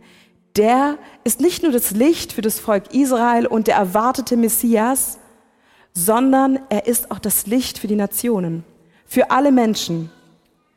der 0.55 0.97
ist 1.23 1.41
nicht 1.41 1.63
nur 1.63 1.71
das 1.71 1.91
Licht 1.91 2.33
für 2.33 2.41
das 2.41 2.59
Volk 2.59 2.93
Israel 2.93 3.47
und 3.47 3.67
der 3.67 3.75
erwartete 3.75 4.37
Messias, 4.37 5.17
sondern 5.93 6.59
er 6.69 6.87
ist 6.87 7.11
auch 7.11 7.19
das 7.19 7.47
Licht 7.47 7.79
für 7.79 7.87
die 7.87 7.95
Nationen, 7.95 8.63
für 9.05 9.31
alle 9.31 9.51
Menschen. 9.51 10.09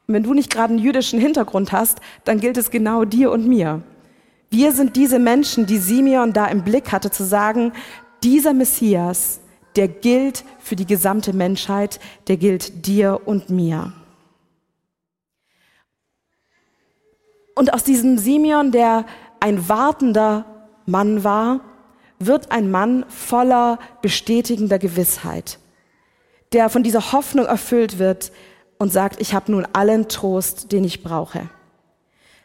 Und 0.06 0.14
wenn 0.14 0.22
du 0.22 0.32
nicht 0.32 0.50
gerade 0.50 0.72
einen 0.72 0.82
jüdischen 0.82 1.20
Hintergrund 1.20 1.72
hast, 1.72 1.98
dann 2.24 2.40
gilt 2.40 2.56
es 2.56 2.70
genau 2.70 3.04
dir 3.04 3.30
und 3.30 3.46
mir. 3.46 3.82
Wir 4.50 4.72
sind 4.72 4.96
diese 4.96 5.18
Menschen, 5.18 5.66
die 5.66 5.78
Simeon 5.78 6.32
da 6.32 6.46
im 6.46 6.64
Blick 6.64 6.90
hatte, 6.90 7.10
zu 7.10 7.24
sagen, 7.24 7.72
dieser 8.22 8.54
Messias, 8.54 9.40
der 9.78 9.86
gilt 9.86 10.44
für 10.58 10.74
die 10.74 10.86
gesamte 10.86 11.32
Menschheit, 11.32 12.00
der 12.26 12.36
gilt 12.36 12.84
dir 12.88 13.20
und 13.26 13.48
mir. 13.48 13.92
Und 17.54 17.72
aus 17.72 17.84
diesem 17.84 18.18
Simeon, 18.18 18.72
der 18.72 19.06
ein 19.38 19.68
wartender 19.68 20.44
Mann 20.84 21.22
war, 21.22 21.60
wird 22.18 22.50
ein 22.50 22.72
Mann 22.72 23.06
voller 23.08 23.78
bestätigender 24.02 24.80
Gewissheit, 24.80 25.60
der 26.52 26.70
von 26.70 26.82
dieser 26.82 27.12
Hoffnung 27.12 27.46
erfüllt 27.46 28.00
wird, 28.00 28.32
und 28.80 28.92
sagt, 28.92 29.20
ich 29.20 29.34
habe 29.34 29.50
nun 29.50 29.66
allen 29.72 30.08
Trost, 30.08 30.70
den 30.70 30.84
ich 30.84 31.02
brauche. 31.02 31.48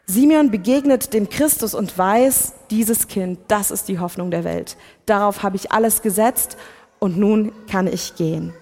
Simeon 0.06 0.52
begegnet 0.52 1.14
dem 1.14 1.30
Christus 1.30 1.74
und 1.74 1.98
weiß, 1.98 2.54
dieses 2.70 3.08
Kind, 3.08 3.40
das 3.48 3.72
ist 3.72 3.88
die 3.88 4.00
Hoffnung 4.00 4.32
der 4.32 4.44
Welt. 4.44 4.76
Darauf 5.06 5.44
habe 5.44 5.56
ich 5.56 5.72
alles 5.72 6.02
gesetzt 6.02 6.58
und 7.04 7.18
nun 7.18 7.52
kann 7.70 7.86
ich 7.86 8.16
gehen. 8.16 8.54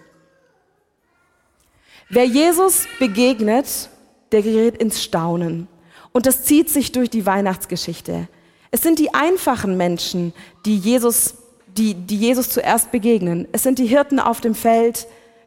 Wer 2.09 2.25
Jesus 2.25 2.87
begegnet, 2.97 3.87
der 4.31 4.41
gerät 4.41 4.77
ins 4.81 5.03
Staunen. 5.03 5.67
Und 6.11 6.25
das 6.25 6.43
zieht 6.43 6.67
sich 6.67 6.91
durch 6.91 7.11
die 7.11 7.27
Weihnachtsgeschichte. 7.27 8.27
Es 8.71 8.81
sind 8.81 8.97
die 8.97 9.13
einfachen 9.13 9.77
Menschen, 9.77 10.33
die 10.65 10.75
Jesus, 10.75 11.35
die, 11.77 11.93
die 11.93 12.17
Jesus 12.17 12.49
zuerst 12.49 12.91
begegnen. 12.91 13.47
Es 13.51 13.61
sind 13.61 13.77
die 13.77 13.85
Hirten 13.85 14.19
auf 14.19 14.41
dem 14.41 14.55
Feld, 14.55 15.05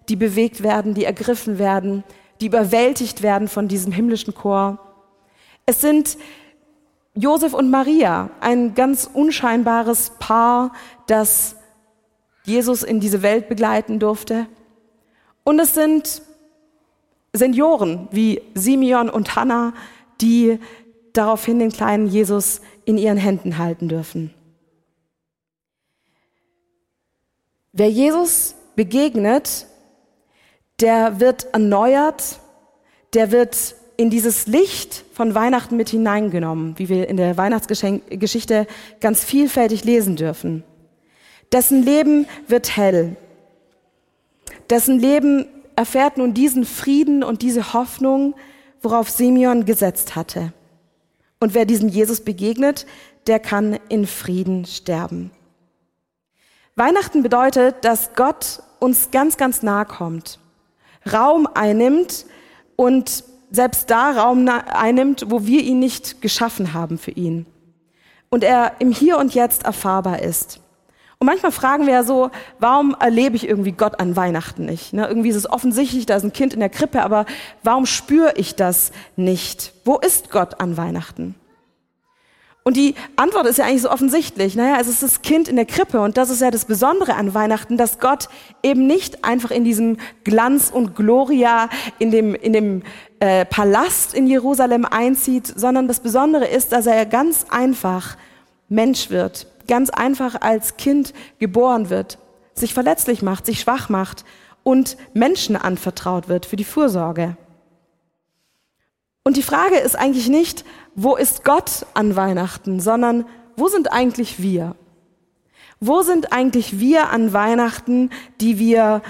die 0.08 0.14
bewegt 0.14 0.62
werden, 0.62 0.94
die 0.94 1.04
ergriffen 1.04 1.58
werden, 1.58 2.04
die 2.40 2.46
überwältigt 2.46 3.22
werden 3.22 3.48
von 3.48 3.66
diesem 3.66 3.90
himmlischen 3.90 4.36
Chor. 4.36 4.78
Es 5.66 5.80
sind 5.80 6.16
Josef 7.16 7.54
und 7.54 7.70
Maria, 7.70 8.30
ein 8.40 8.76
ganz 8.76 9.10
unscheinbares 9.12 10.12
Paar, 10.20 10.72
das 11.08 11.53
Jesus 12.44 12.82
in 12.82 13.00
diese 13.00 13.22
Welt 13.22 13.48
begleiten 13.48 13.98
durfte. 13.98 14.46
Und 15.44 15.58
es 15.58 15.74
sind 15.74 16.22
Senioren 17.32 18.08
wie 18.10 18.42
Simeon 18.54 19.10
und 19.10 19.34
Hannah, 19.34 19.74
die 20.20 20.58
daraufhin 21.12 21.58
den 21.58 21.72
kleinen 21.72 22.06
Jesus 22.06 22.60
in 22.84 22.98
ihren 22.98 23.16
Händen 23.16 23.58
halten 23.58 23.88
dürfen. 23.88 24.32
Wer 27.72 27.90
Jesus 27.90 28.54
begegnet, 28.76 29.66
der 30.80 31.18
wird 31.20 31.52
erneuert, 31.52 32.38
der 33.14 33.32
wird 33.32 33.74
in 33.96 34.10
dieses 34.10 34.46
Licht 34.46 35.04
von 35.12 35.34
Weihnachten 35.34 35.76
mit 35.76 35.88
hineingenommen, 35.88 36.78
wie 36.78 36.88
wir 36.88 37.08
in 37.08 37.16
der 37.16 37.36
Weihnachtsgeschichte 37.36 38.66
ganz 39.00 39.24
vielfältig 39.24 39.84
lesen 39.84 40.16
dürfen. 40.16 40.64
Dessen 41.52 41.82
Leben 41.82 42.26
wird 42.48 42.76
hell. 42.76 43.16
Dessen 44.70 44.98
Leben 44.98 45.46
erfährt 45.76 46.18
nun 46.18 46.34
diesen 46.34 46.64
Frieden 46.64 47.22
und 47.22 47.42
diese 47.42 47.72
Hoffnung, 47.72 48.34
worauf 48.82 49.10
Simeon 49.10 49.64
gesetzt 49.64 50.16
hatte. 50.16 50.52
Und 51.40 51.54
wer 51.54 51.64
diesem 51.64 51.88
Jesus 51.88 52.20
begegnet, 52.20 52.86
der 53.26 53.38
kann 53.38 53.78
in 53.88 54.06
Frieden 54.06 54.64
sterben. 54.66 55.30
Weihnachten 56.76 57.22
bedeutet, 57.22 57.84
dass 57.84 58.14
Gott 58.14 58.62
uns 58.80 59.10
ganz, 59.10 59.36
ganz 59.36 59.62
nahe 59.62 59.86
kommt. 59.86 60.38
Raum 61.10 61.46
einnimmt 61.46 62.26
und 62.76 63.24
selbst 63.50 63.90
da 63.90 64.10
Raum 64.10 64.48
einnimmt, 64.48 65.26
wo 65.28 65.46
wir 65.46 65.62
ihn 65.62 65.78
nicht 65.78 66.20
geschaffen 66.20 66.74
haben 66.74 66.98
für 66.98 67.12
ihn. 67.12 67.46
Und 68.28 68.42
er 68.42 68.76
im 68.80 68.90
Hier 68.90 69.18
und 69.18 69.34
Jetzt 69.34 69.64
erfahrbar 69.64 70.22
ist. 70.22 70.60
Und 71.25 71.28
manchmal 71.28 71.52
fragen 71.52 71.87
wir 71.87 71.95
ja 71.95 72.02
so, 72.02 72.31
warum 72.59 72.95
erlebe 73.00 73.35
ich 73.35 73.49
irgendwie 73.49 73.73
Gott 73.73 73.99
an 73.99 74.14
Weihnachten 74.14 74.66
nicht? 74.66 74.93
Ne, 74.93 75.07
irgendwie 75.09 75.31
ist 75.31 75.37
es 75.37 75.49
offensichtlich, 75.49 76.04
da 76.04 76.16
ist 76.16 76.23
ein 76.23 76.35
Kind 76.35 76.52
in 76.52 76.61
der 76.61 76.69
Krippe, 76.69 77.02
aber 77.02 77.25
warum 77.62 77.87
spüre 77.87 78.35
ich 78.37 78.57
das 78.57 78.93
nicht? 79.16 79.73
Wo 79.87 79.97
ist 79.97 80.31
Gott 80.31 80.61
an 80.61 80.76
Weihnachten? 80.76 81.35
Und 82.62 82.76
die 82.76 82.95
Antwort 83.16 83.47
ist 83.47 83.57
ja 83.57 83.64
eigentlich 83.64 83.81
so 83.81 83.90
offensichtlich. 83.90 84.54
Naja, 84.54 84.76
es 84.78 84.87
ist 84.87 85.02
das 85.02 85.23
Kind 85.23 85.49
in 85.49 85.57
der 85.57 85.64
Krippe 85.64 86.02
und 86.02 86.19
das 86.19 86.28
ist 86.28 86.43
ja 86.43 86.50
das 86.50 86.66
Besondere 86.66 87.14
an 87.14 87.33
Weihnachten, 87.33 87.78
dass 87.78 88.00
Gott 88.00 88.28
eben 88.62 88.87
nicht 88.87 89.25
einfach 89.25 89.50
in 89.50 89.64
diesem 89.64 89.97
Glanz 90.25 90.69
und 90.69 90.95
Gloria 90.95 91.71
in 91.99 92.11
dem, 92.11 92.35
in 92.35 92.52
dem 92.52 92.83
äh, 93.21 93.47
Palast 93.47 94.12
in 94.12 94.26
Jerusalem 94.26 94.85
einzieht, 94.85 95.47
sondern 95.47 95.88
das 95.88 96.00
Besondere 96.00 96.49
ist, 96.49 96.73
dass 96.73 96.85
er 96.85 97.07
ganz 97.07 97.47
einfach 97.49 98.19
Mensch 98.69 99.09
wird, 99.09 99.47
ganz 99.66 99.90
einfach 99.90 100.40
als 100.40 100.76
Kind 100.76 101.12
geboren 101.38 101.90
wird, 101.90 102.18
sich 102.54 102.75
verletzlich 102.75 103.23
macht, 103.23 103.47
sich 103.47 103.61
schwach 103.61 103.88
macht 103.88 104.25
und 104.62 104.97
Menschen 105.12 105.56
anvertraut 105.56 106.28
wird 106.28 106.47
für 106.47 106.56
die 106.56 106.64
Fürsorge. 106.64 107.37
Und 109.25 109.37
die 109.37 109.42
Frage 109.42 109.76
ist 109.76 109.97
eigentlich 109.97 110.28
nicht, 110.28 110.64
wo 110.94 111.16
ist 111.16 111.44
Gott 111.44 111.87
an 111.94 112.14
Weihnachten, 112.14 112.78
sondern 112.80 113.25
wo 113.56 113.68
sind 113.68 113.92
eigentlich 113.92 114.42
wir? 114.42 114.76
Wo 115.80 116.02
sind 116.02 116.33
eigentlich 116.33 116.78
wir 116.78 117.11
an 117.11 117.33
Weihnachten, 117.33 118.11
die 118.40 118.59
wir 118.59 119.02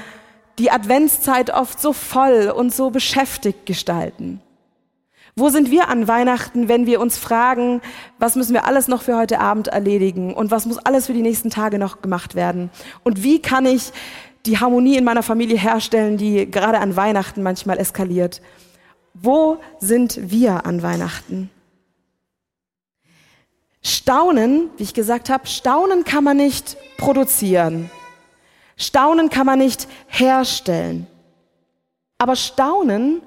die 0.58 0.70
Adventszeit 0.70 1.50
oft 1.50 1.80
so 1.80 1.92
voll 1.92 2.52
und 2.54 2.72
so 2.72 2.90
beschäftigt 2.90 3.66
gestalten? 3.66 4.40
Wo 5.36 5.48
sind 5.48 5.72
wir 5.72 5.88
an 5.88 6.06
Weihnachten, 6.06 6.68
wenn 6.68 6.86
wir 6.86 7.00
uns 7.00 7.18
fragen, 7.18 7.80
was 8.20 8.36
müssen 8.36 8.54
wir 8.54 8.66
alles 8.66 8.86
noch 8.86 9.02
für 9.02 9.16
heute 9.16 9.40
Abend 9.40 9.66
erledigen 9.66 10.32
und 10.32 10.52
was 10.52 10.64
muss 10.64 10.78
alles 10.78 11.06
für 11.06 11.12
die 11.12 11.22
nächsten 11.22 11.50
Tage 11.50 11.80
noch 11.80 12.02
gemacht 12.02 12.36
werden? 12.36 12.70
Und 13.02 13.24
wie 13.24 13.42
kann 13.42 13.66
ich 13.66 13.92
die 14.46 14.58
Harmonie 14.58 14.96
in 14.96 15.02
meiner 15.02 15.24
Familie 15.24 15.58
herstellen, 15.58 16.18
die 16.18 16.48
gerade 16.48 16.78
an 16.78 16.94
Weihnachten 16.94 17.42
manchmal 17.42 17.78
eskaliert? 17.78 18.42
Wo 19.12 19.58
sind 19.80 20.30
wir 20.30 20.66
an 20.66 20.82
Weihnachten? 20.82 21.50
Staunen, 23.82 24.70
wie 24.76 24.84
ich 24.84 24.94
gesagt 24.94 25.30
habe, 25.30 25.48
Staunen 25.48 26.04
kann 26.04 26.22
man 26.22 26.36
nicht 26.36 26.76
produzieren. 26.96 27.90
Staunen 28.76 29.30
kann 29.30 29.46
man 29.46 29.58
nicht 29.58 29.88
herstellen. 30.06 31.08
Aber 32.18 32.36
Staunen 32.36 33.20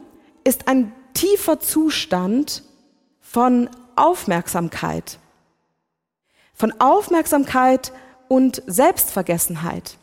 ist 0.45 0.69
ein 0.69 0.93
tiefer 1.17 1.59
Zustand 1.59 2.61
von 3.19 3.69
Aufmerksamkeit. 3.95 5.17
Von 6.53 6.79
Aufmerksamkeit 6.79 7.91
und 8.27 8.61
Selbstvergessenheit. 8.67 9.97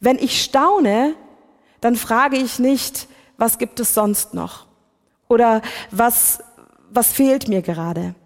Wenn 0.00 0.18
ich 0.18 0.42
staune, 0.42 1.14
dann 1.80 1.94
frage 1.94 2.36
ich 2.36 2.58
nicht, 2.58 3.06
was 3.36 3.58
gibt 3.58 3.78
es 3.78 3.94
sonst 3.94 4.34
noch? 4.34 4.66
Oder 5.28 5.62
was, 5.92 6.40
was 6.90 7.12
fehlt 7.12 7.46
mir 7.46 7.62
gerade? 7.62 8.16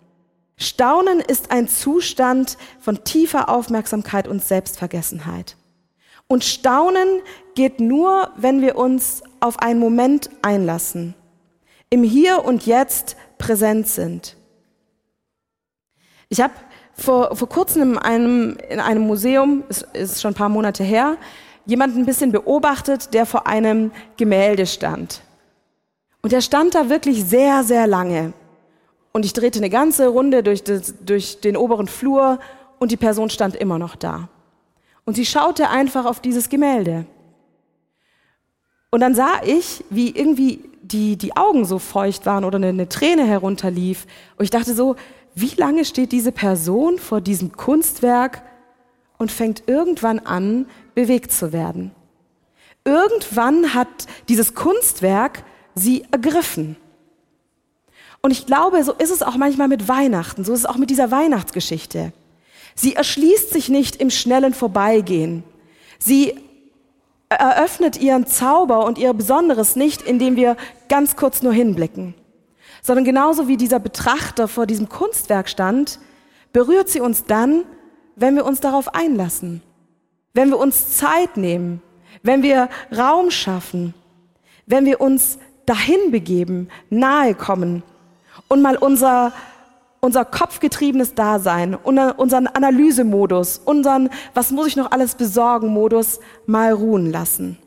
Staunen 0.57 1.21
ist 1.21 1.50
ein 1.50 1.69
Zustand 1.69 2.57
von 2.81 3.05
tiefer 3.05 3.50
Aufmerksamkeit 3.50 4.27
und 4.29 4.43
Selbstvergessenheit. 4.43 5.57
Und 6.27 6.43
Staunen 6.43 7.21
geht 7.55 7.81
nur, 7.81 8.31
wenn 8.37 8.62
wir 8.62 8.77
uns 8.77 9.23
auf 9.41 9.59
einen 9.61 9.79
Moment 9.79 10.31
einlassen, 10.43 11.15
im 11.90 12.02
Hier 12.02 12.45
und 12.45 12.66
Jetzt 12.66 13.16
präsent 13.38 13.88
sind. 13.88 14.37
Ich 16.28 16.40
habe 16.40 16.52
vor, 16.95 17.35
vor 17.37 17.49
kurzem 17.49 17.92
in 17.92 17.99
einem, 17.99 18.57
in 18.68 18.80
einem 18.80 19.02
Museum, 19.07 19.64
es 19.68 19.83
ist 19.92 20.21
schon 20.21 20.33
ein 20.33 20.37
paar 20.37 20.49
Monate 20.49 20.85
her, 20.85 21.16
jemanden 21.64 21.99
ein 21.99 22.07
bisschen 22.07 22.33
beobachtet, 22.33 23.14
der 23.14 23.25
vor 23.25 23.47
einem 23.47 23.92
Gemälde 24.16 24.66
stand. 24.66 25.23
Und 26.23 26.33
er 26.33 26.40
stand 26.40 26.75
da 26.75 26.88
wirklich 26.88 27.25
sehr, 27.25 27.62
sehr 27.62 27.87
lange. 27.87 28.33
Und 29.12 29.25
ich 29.25 29.33
drehte 29.33 29.59
eine 29.59 29.71
ganze 29.71 30.09
Runde 30.09 30.42
durch, 30.42 30.64
das, 30.64 30.95
durch 31.04 31.40
den 31.40 31.57
oberen 31.57 31.87
Flur 31.87 32.38
und 32.78 32.90
die 32.90 32.97
Person 32.97 33.30
stand 33.30 33.54
immer 33.54 33.78
noch 33.78 33.97
da. 33.97 34.28
Und 35.04 35.14
sie 35.14 35.25
schaute 35.25 35.71
einfach 35.71 36.04
auf 36.04 36.21
dieses 36.21 36.49
Gemälde. 36.49 37.07
Und 38.90 39.00
dann 39.00 39.14
sah 39.14 39.40
ich, 39.45 39.85
wie 39.90 40.11
irgendwie 40.11 40.68
die, 40.88 41.16
die 41.16 41.37
Augen 41.37 41.64
so 41.64 41.78
feucht 41.78 42.26
waren 42.26 42.45
oder 42.45 42.57
eine, 42.57 42.68
eine 42.68 42.88
Träne 42.88 43.26
herunterlief. 43.26 44.07
Und 44.37 44.45
ich 44.45 44.50
dachte 44.50 44.75
so, 44.75 44.97
wie 45.35 45.54
lange 45.57 45.85
steht 45.85 46.12
diese 46.12 46.33
Person 46.33 46.99
vor 46.99 47.21
diesem 47.21 47.52
Kunstwerk 47.52 48.42
und 49.18 49.30
fängt 49.30 49.64
irgendwann 49.66 50.18
an, 50.18 50.66
bewegt 50.95 51.33
zu 51.33 51.52
werden. 51.52 51.92
Irgendwann 52.85 53.75
hat 53.75 53.88
dieses 54.28 54.54
Kunstwerk 54.54 55.45
sie 55.75 56.04
ergriffen. 56.11 56.76
Und 58.21 58.30
ich 58.30 58.47
glaube, 58.47 58.83
so 58.83 58.92
ist 58.92 59.11
es 59.11 59.23
auch 59.23 59.37
manchmal 59.37 59.68
mit 59.68 59.88
Weihnachten, 59.88 60.45
so 60.45 60.52
ist 60.52 60.61
es 60.61 60.66
auch 60.66 60.76
mit 60.76 60.90
dieser 60.90 61.11
Weihnachtsgeschichte. 61.11 62.12
Sie 62.75 62.95
erschließt 62.95 63.50
sich 63.52 63.68
nicht 63.68 63.97
im 63.97 64.11
schnellen 64.11 64.54
Vorbeigehen. 64.54 65.45
Sie 65.99 66.35
eröffnet 67.29 68.01
ihren 68.01 68.27
Zauber 68.27 68.85
und 68.85 68.99
ihr 68.99 69.13
Besonderes 69.13 69.77
nicht, 69.77 70.03
indem 70.03 70.37
wir 70.37 70.57
ganz 70.89 71.17
kurz 71.17 71.43
nur 71.43 71.53
hinblicken, 71.53 72.15
sondern 72.83 73.05
genauso 73.05 73.49
wie 73.49 73.57
dieser 73.57 73.79
Betrachter 73.79 74.49
vor 74.49 74.67
diesem 74.67 74.89
Kunstwerk 74.89 75.49
stand, 75.49 75.99
berührt 76.53 76.89
sie 76.89 77.01
uns 77.01 77.25
dann, 77.25 77.65
wenn 78.17 78.35
wir 78.35 78.47
uns 78.47 78.61
darauf 78.61 78.95
einlassen, 78.95 79.63
wenn 80.33 80.51
wir 80.51 80.59
uns 80.59 80.97
Zeit 80.97 81.37
nehmen, 81.37 81.83
wenn 82.23 82.43
wir 82.43 82.69
Raum 82.97 83.31
schaffen, 83.31 83.95
wenn 84.67 84.87
wir 84.87 85.01
uns 85.01 85.39
dahin 85.67 86.11
begeben, 86.11 86.69
nahe 86.91 87.35
kommen 87.35 87.83
und 88.49 88.63
mal 88.63 88.77
unser, 88.77 89.33
unser 90.00 90.25
kopfgetriebenes 90.25 91.14
Dasein, 91.14 91.75
unseren 91.75 92.47
Analysemodus, 92.47 93.61
unseren 93.64 94.11
Was 94.35 94.50
muss 94.50 94.67
ich 94.67 94.76
noch 94.76 94.90
alles 94.90 95.14
besorgen 95.14 95.69
Modus 95.69 96.21
mal 96.47 96.73
ruhen 96.73 97.11
lassen. 97.11 97.59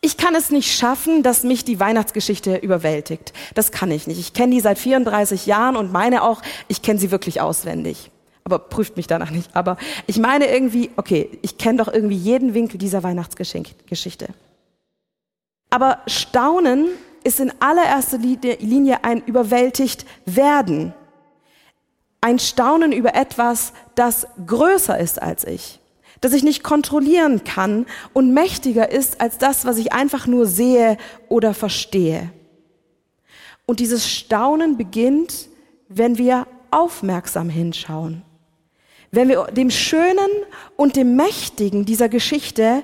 Ich 0.00 0.18
kann 0.18 0.34
es 0.34 0.50
nicht 0.50 0.70
schaffen, 0.76 1.22
dass 1.22 1.44
mich 1.44 1.64
die 1.64 1.80
Weihnachtsgeschichte 1.80 2.56
überwältigt. 2.56 3.32
Das 3.54 3.72
kann 3.72 3.90
ich 3.90 4.06
nicht. 4.06 4.18
Ich 4.18 4.34
kenne 4.34 4.52
die 4.54 4.60
seit 4.60 4.78
34 4.78 5.46
Jahren 5.46 5.76
und 5.76 5.92
meine 5.92 6.22
auch, 6.22 6.42
ich 6.68 6.82
kenne 6.82 6.98
sie 6.98 7.10
wirklich 7.10 7.40
auswendig. 7.40 8.10
Aber 8.44 8.58
prüft 8.58 8.98
mich 8.98 9.06
danach 9.06 9.30
nicht. 9.30 9.56
Aber 9.56 9.78
ich 10.06 10.18
meine 10.18 10.46
irgendwie, 10.48 10.90
okay, 10.96 11.30
ich 11.40 11.56
kenne 11.56 11.78
doch 11.78 11.90
irgendwie 11.90 12.16
jeden 12.16 12.52
Winkel 12.52 12.76
dieser 12.76 13.02
Weihnachtsgeschichte. 13.02 14.28
Aber 15.70 16.00
Staunen 16.06 16.88
ist 17.24 17.40
in 17.40 17.52
allererster 17.60 18.18
Linie 18.18 19.02
ein 19.02 19.22
überwältigt 19.24 20.06
werden. 20.26 20.92
Ein 22.20 22.38
Staunen 22.38 22.92
über 22.92 23.14
etwas, 23.14 23.72
das 23.94 24.26
größer 24.46 24.98
ist 24.98 25.20
als 25.20 25.44
ich, 25.44 25.80
das 26.20 26.32
ich 26.32 26.42
nicht 26.42 26.62
kontrollieren 26.62 27.44
kann 27.44 27.86
und 28.12 28.32
mächtiger 28.32 28.90
ist 28.90 29.20
als 29.20 29.38
das, 29.38 29.64
was 29.64 29.78
ich 29.78 29.92
einfach 29.92 30.26
nur 30.26 30.46
sehe 30.46 30.96
oder 31.28 31.54
verstehe. 31.54 32.30
Und 33.66 33.80
dieses 33.80 34.08
Staunen 34.08 34.76
beginnt, 34.76 35.48
wenn 35.88 36.18
wir 36.18 36.46
aufmerksam 36.70 37.48
hinschauen, 37.48 38.22
wenn 39.10 39.28
wir 39.28 39.44
dem 39.44 39.70
Schönen 39.70 40.30
und 40.76 40.96
dem 40.96 41.16
Mächtigen 41.16 41.84
dieser 41.84 42.08
Geschichte 42.08 42.82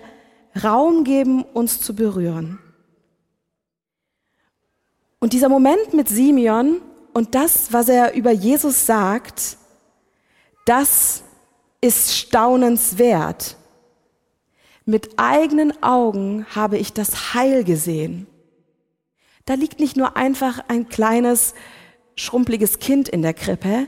Raum 0.62 1.04
geben, 1.04 1.42
uns 1.42 1.80
zu 1.80 1.94
berühren. 1.94 2.58
Und 5.20 5.34
dieser 5.34 5.50
Moment 5.50 5.92
mit 5.92 6.08
Simeon 6.08 6.80
und 7.12 7.34
das, 7.34 7.72
was 7.72 7.88
er 7.88 8.14
über 8.14 8.30
Jesus 8.30 8.86
sagt, 8.86 9.58
das 10.64 11.22
ist 11.80 12.16
staunenswert. 12.16 13.56
Mit 14.86 15.18
eigenen 15.18 15.82
Augen 15.82 16.46
habe 16.54 16.78
ich 16.78 16.92
das 16.92 17.34
Heil 17.34 17.64
gesehen. 17.64 18.26
Da 19.44 19.54
liegt 19.54 19.78
nicht 19.78 19.96
nur 19.96 20.16
einfach 20.16 20.64
ein 20.68 20.88
kleines, 20.88 21.54
schrumpeliges 22.16 22.78
Kind 22.78 23.08
in 23.08 23.22
der 23.22 23.34
Krippe, 23.34 23.86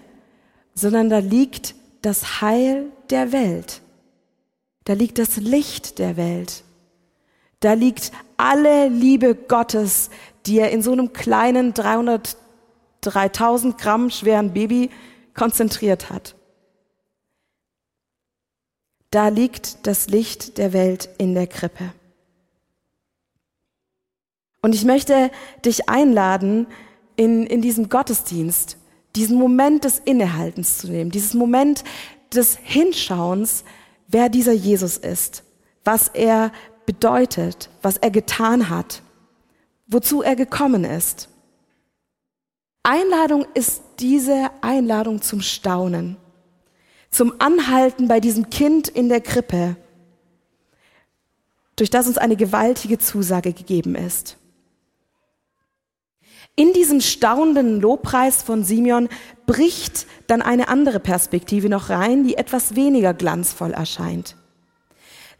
sondern 0.75 1.09
da 1.09 1.19
liegt 1.19 1.75
das 2.03 2.41
Heil 2.41 2.87
der 3.11 3.33
Welt. 3.33 3.81
Da 4.85 4.95
liegt 4.95 5.19
das 5.19 5.37
Licht 5.37 5.99
der 5.99 6.17
Welt. 6.17 6.65
Da 7.61 7.75
liegt 7.75 8.11
alle 8.37 8.89
Liebe 8.89 9.35
Gottes, 9.35 10.11
die 10.47 10.59
er 10.59 10.71
in 10.71 10.83
so 10.83 10.93
einem 10.93 11.13
kleinen 11.13 11.75
300, 11.75 12.37
3000 13.03 13.79
Gramm 13.79 14.11
schweren 14.11 14.53
Baby 14.53 14.91
konzentriert 15.35 16.11
hat. 16.11 16.35
Da 19.11 19.29
liegt 19.29 19.87
das 19.87 20.09
Licht 20.09 20.59
der 20.59 20.73
Welt 20.73 21.09
in 21.19 21.35
der 21.35 21.47
Krippe. 21.47 21.93
Und 24.63 24.75
ich 24.75 24.85
möchte 24.85 25.31
dich 25.65 25.89
einladen, 25.89 26.67
in, 27.17 27.47
in 27.47 27.61
diesem 27.61 27.89
Gottesdienst 27.89 28.79
diesen 29.15 29.37
Moment 29.39 29.85
des 29.85 29.99
Innehaltens 29.99 30.79
zu 30.79 30.89
nehmen, 30.89 31.11
dieses 31.11 31.35
Moment 31.35 31.85
des 32.33 32.57
Hinschauens, 32.57 33.65
wer 34.09 34.31
dieser 34.31 34.53
Jesus 34.53 34.97
ist, 34.97 35.45
was 35.85 36.09
er 36.09 36.53
bedeutet, 36.87 37.69
was 37.83 37.99
er 37.99 38.11
getan 38.11 38.71
hat 38.71 39.03
wozu 39.87 40.23
er 40.23 40.37
gekommen 40.37 40.85
ist. 40.85 41.29
Einladung 42.83 43.47
ist 43.55 43.83
diese 44.01 44.51
Einladung 44.61 45.23
zum 45.23 45.41
Staunen, 45.41 46.17
zum 47.11 47.35
Anhalten 47.39 48.09
bei 48.09 48.19
diesem 48.19 48.51
Kind 48.51 48.89
in 48.89 49.09
der 49.09 49.21
Krippe, 49.21 49.77
durch 51.77 51.91
das 51.91 52.07
uns 52.07 52.19
eine 52.19 52.37
gewaltige 52.37 52.99
Zusage 52.99 53.53
gegeben 53.53 53.95
ist. 53.95 54.37
In 56.55 56.73
diesem 56.75 57.01
staunenden 57.01 57.81
Lobpreis 57.81 58.43
von 58.43 58.63
Simeon 58.63 59.09
bricht 59.47 60.07
dann 60.27 60.43
eine 60.43 60.69
andere 60.69 61.01
Perspektive 61.01 61.69
noch 61.69 61.89
rein, 61.89 62.25
die 62.25 62.37
etwas 62.37 62.75
weniger 62.75 63.15
glanzvoll 63.15 63.73
erscheint. 63.73 64.37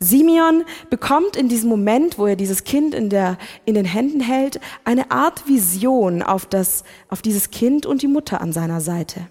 Simeon 0.03 0.65
bekommt 0.91 1.37
in 1.37 1.49
diesem 1.49 1.69
Moment, 1.69 2.19
wo 2.19 2.27
er 2.27 2.37
dieses 2.37 2.65
Kind 2.65 2.95
in, 2.95 3.09
der, 3.09 3.39
in 3.65 3.75
den 3.75 3.85
Händen 3.85 4.21
hält, 4.21 4.61
eine 4.85 5.11
Art 5.11 5.49
Vision 5.49 6.23
auf, 6.23 6.47
das, 6.47 6.85
auf 7.09 7.23
dieses 7.23 7.51
Kind 7.51 7.87
und 7.87 8.03
die 8.03 8.09
Mutter 8.09 8.41
an 8.41 8.53
seiner 8.53 8.81
Seite. 8.81 9.29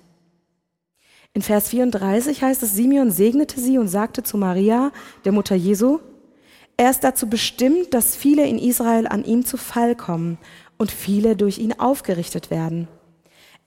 In 1.34 1.41
Vers 1.41 1.69
34 1.69 2.41
heißt 2.41 2.62
es, 2.63 2.75
Simeon 2.75 3.12
segnete 3.12 3.60
sie 3.60 3.77
und 3.77 3.88
sagte 3.88 4.23
zu 4.23 4.38
Maria, 4.38 4.91
der 5.23 5.31
Mutter 5.31 5.55
Jesu, 5.55 5.99
er 6.77 6.89
ist 6.89 7.03
dazu 7.03 7.27
bestimmt, 7.27 7.93
dass 7.93 8.15
viele 8.15 8.45
in 8.47 8.57
Israel 8.57 9.07
an 9.07 9.23
ihm 9.23 9.45
zu 9.45 9.57
Fall 9.57 9.95
kommen 9.95 10.38
und 10.77 10.91
viele 10.91 11.36
durch 11.36 11.60
ihn 11.60 11.73
aufgerichtet 11.73 12.49
werden. 12.49 12.88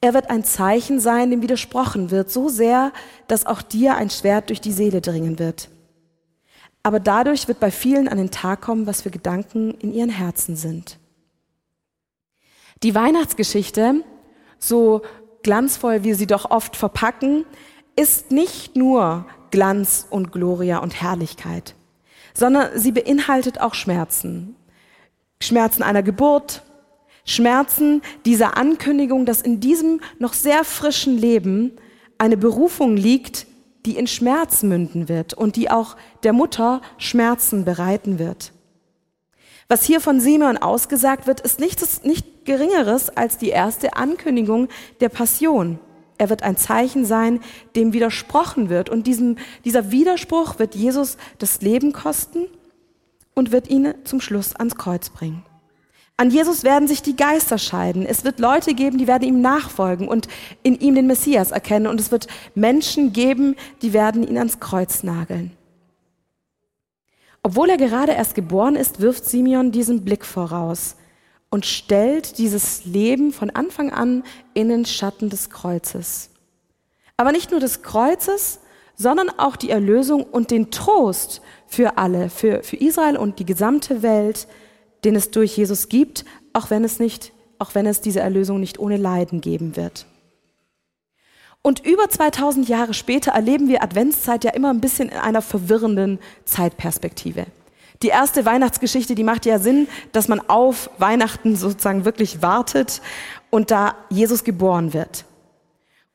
Er 0.01 0.13
wird 0.13 0.29
ein 0.29 0.45
Zeichen 0.45 1.01
sein, 1.01 1.31
dem 1.31 1.41
widersprochen 1.41 2.11
wird, 2.11 2.31
so 2.31 2.49
sehr, 2.49 2.93
dass 3.29 3.47
auch 3.47 3.63
dir 3.63 3.95
ein 3.95 4.11
Schwert 4.11 4.51
durch 4.51 4.61
die 4.61 4.73
Seele 4.73 5.01
dringen 5.01 5.39
wird. 5.39 5.71
Aber 6.85 7.01
dadurch 7.01 7.49
wird 7.49 7.59
bei 7.61 7.71
vielen 7.71 8.09
an 8.09 8.19
den 8.19 8.31
Tag 8.31 8.61
kommen, 8.61 8.87
was 8.87 9.03
für 9.03 9.11
Gedanken 9.11 9.73
in 9.81 9.93
ihren 9.93 10.11
Herzen 10.11 10.55
sind. 10.55 10.99
Die 12.83 12.95
Weihnachtsgeschichte, 12.95 14.05
so 14.59 15.01
glanzvoll 15.43 16.05
wir 16.05 16.15
sie 16.15 16.27
doch 16.27 16.51
oft 16.51 16.77
verpacken, 16.77 17.47
ist 17.97 18.31
nicht 18.31 18.77
nur 18.77 19.27
Glanz 19.51 20.07
und 20.11 20.31
Gloria 20.31 20.79
und 20.79 21.01
Herrlichkeit, 21.01 21.75
sondern 22.35 22.79
sie 22.79 22.93
beinhaltet 22.93 23.61
auch 23.61 23.75
Schmerzen. 23.75 24.55
Schmerzen 25.41 25.83
einer 25.83 26.03
Geburt, 26.03 26.63
Schmerzen 27.25 28.03
dieser 28.27 28.59
Ankündigung, 28.59 29.25
dass 29.25 29.41
in 29.41 29.61
diesem 29.61 30.03
noch 30.19 30.35
sehr 30.35 30.65
frischen 30.65 31.17
Leben 31.17 31.73
eine 32.19 32.37
Berufung 32.37 32.97
liegt, 32.97 33.47
die 33.87 33.97
in 33.97 34.07
Schmerz 34.07 34.63
münden 34.63 35.09
wird 35.09 35.35
und 35.35 35.57
die 35.57 35.71
auch 35.71 35.97
der 36.23 36.33
Mutter 36.33 36.81
Schmerzen 36.99 37.65
bereiten 37.65 38.19
wird. 38.19 38.53
Was 39.69 39.85
hier 39.85 40.01
von 40.01 40.21
Simeon 40.21 40.59
ausgesagt 40.59 41.27
wird, 41.27 41.41
ist 41.41 41.59
nichts 41.59 42.03
nicht 42.03 42.45
geringeres 42.45 43.11
als 43.11 43.39
die 43.39 43.49
erste 43.49 43.97
Ankündigung 43.97 44.69
der 45.01 45.09
Passion. 45.09 45.79
Er 46.19 46.31
wird 46.31 46.43
ein 46.43 46.57
Zeichen 46.57 47.05
sein, 47.05 47.41
dem 47.75 47.93
widersprochen 47.93 48.69
wird. 48.69 48.89
Und 48.89 49.07
diesem, 49.07 49.37
dieser 49.65 49.91
Widerspruch 49.91 50.59
wird 50.59 50.75
Jesus 50.75 51.17
das 51.39 51.61
Leben 51.61 51.93
kosten 51.93 52.47
und 53.35 53.53
wird 53.53 53.69
ihn 53.69 53.95
zum 54.05 54.21
Schluss 54.21 54.55
ans 54.55 54.77
Kreuz 54.77 55.11
bringen. 55.11 55.45
An 56.17 56.31
Jesus 56.31 56.63
werden 56.63 56.87
sich 56.87 57.03
die 57.03 57.17
Geister 57.17 57.59
scheiden. 57.59 58.07
Es 58.07 58.25
wird 58.25 58.39
Leute 58.39 58.75
geben, 58.75 58.99
die 58.99 59.09
werden 59.09 59.27
ihm 59.27 59.41
nachfolgen 59.41 60.07
und 60.07 60.29
in 60.63 60.79
ihm 60.79 60.95
den 60.95 61.09
Messias 61.09 61.51
erkennen. 61.51 61.89
Und 61.89 61.99
es 61.99 62.13
wird 62.13 62.29
Menschen 62.55 63.13
geben, 63.13 63.57
die 63.83 63.93
werden 63.93 64.27
ihn 64.27 64.39
ans 64.39 64.61
Kreuz 64.61 65.03
nageln. 65.03 65.51
Obwohl 67.43 67.69
er 67.69 67.77
gerade 67.77 68.13
erst 68.13 68.35
geboren 68.37 68.77
ist, 68.77 69.01
wirft 69.01 69.25
Simeon 69.25 69.73
diesen 69.73 70.05
Blick 70.05 70.25
voraus 70.25 70.97
und 71.51 71.67
stellt 71.67 72.39
dieses 72.39 72.85
Leben 72.85 73.33
von 73.33 73.51
Anfang 73.51 73.93
an 73.93 74.23
in 74.55 74.69
den 74.69 74.87
Schatten 74.87 75.31
des 75.31 75.51
Kreuzes. 75.51 76.31
Aber 77.17 77.33
nicht 77.33 77.51
nur 77.51 77.61
des 77.61 77.83
Kreuzes, 77.83 78.61
sondern 78.97 79.31
auch 79.31 79.57
die 79.57 79.71
Erlösung 79.71 80.23
und 80.23 80.51
den 80.51 80.71
Trost 80.71 81.43
für 81.67 81.99
alle, 81.99 82.31
für, 82.31 82.63
für 82.63 82.77
Israel 82.77 83.17
und 83.17 83.41
die 83.41 83.45
gesamte 83.47 84.03
Welt, 84.03 84.47
den 85.05 85.17
es 85.17 85.31
durch 85.31 85.57
Jesus 85.57 85.89
gibt, 85.89 86.25
auch 86.53 86.71
wenn 86.71 86.85
es 86.85 86.99
nicht, 86.99 87.33
auch 87.59 87.75
wenn 87.75 87.87
es 87.87 88.01
diese 88.01 88.21
Erlösung 88.21 88.61
nicht 88.61 88.79
ohne 88.79 88.97
Leiden 88.97 89.41
geben 89.41 89.77
wird. 89.77 90.07
Und 91.63 91.85
über 91.87 92.11
2000 92.11 92.69
Jahre 92.69 92.93
später 92.93 93.33
erleben 93.33 93.69
wir 93.69 93.83
Adventszeit 93.83 94.45
ja 94.45 94.51
immer 94.51 94.71
ein 94.71 94.83
bisschen 94.83 95.09
in 95.09 95.17
einer 95.17 95.41
verwirrenden 95.41 96.19
Zeitperspektive. 96.45 97.47
Die 98.03 98.09
erste 98.09 98.45
Weihnachtsgeschichte, 98.45 99.15
die 99.15 99.25
macht 99.25 99.47
ja 99.47 99.59
Sinn, 99.59 99.89
dass 100.13 100.29
man 100.29 100.41
auf 100.41 100.91
Weihnachten 100.99 101.57
sozusagen 101.57 102.05
wirklich 102.05 102.43
wartet 102.43 103.01
und 103.49 103.71
da 103.71 103.95
Jesus 104.11 104.45
geboren 104.45 104.93
wird. 104.93 105.25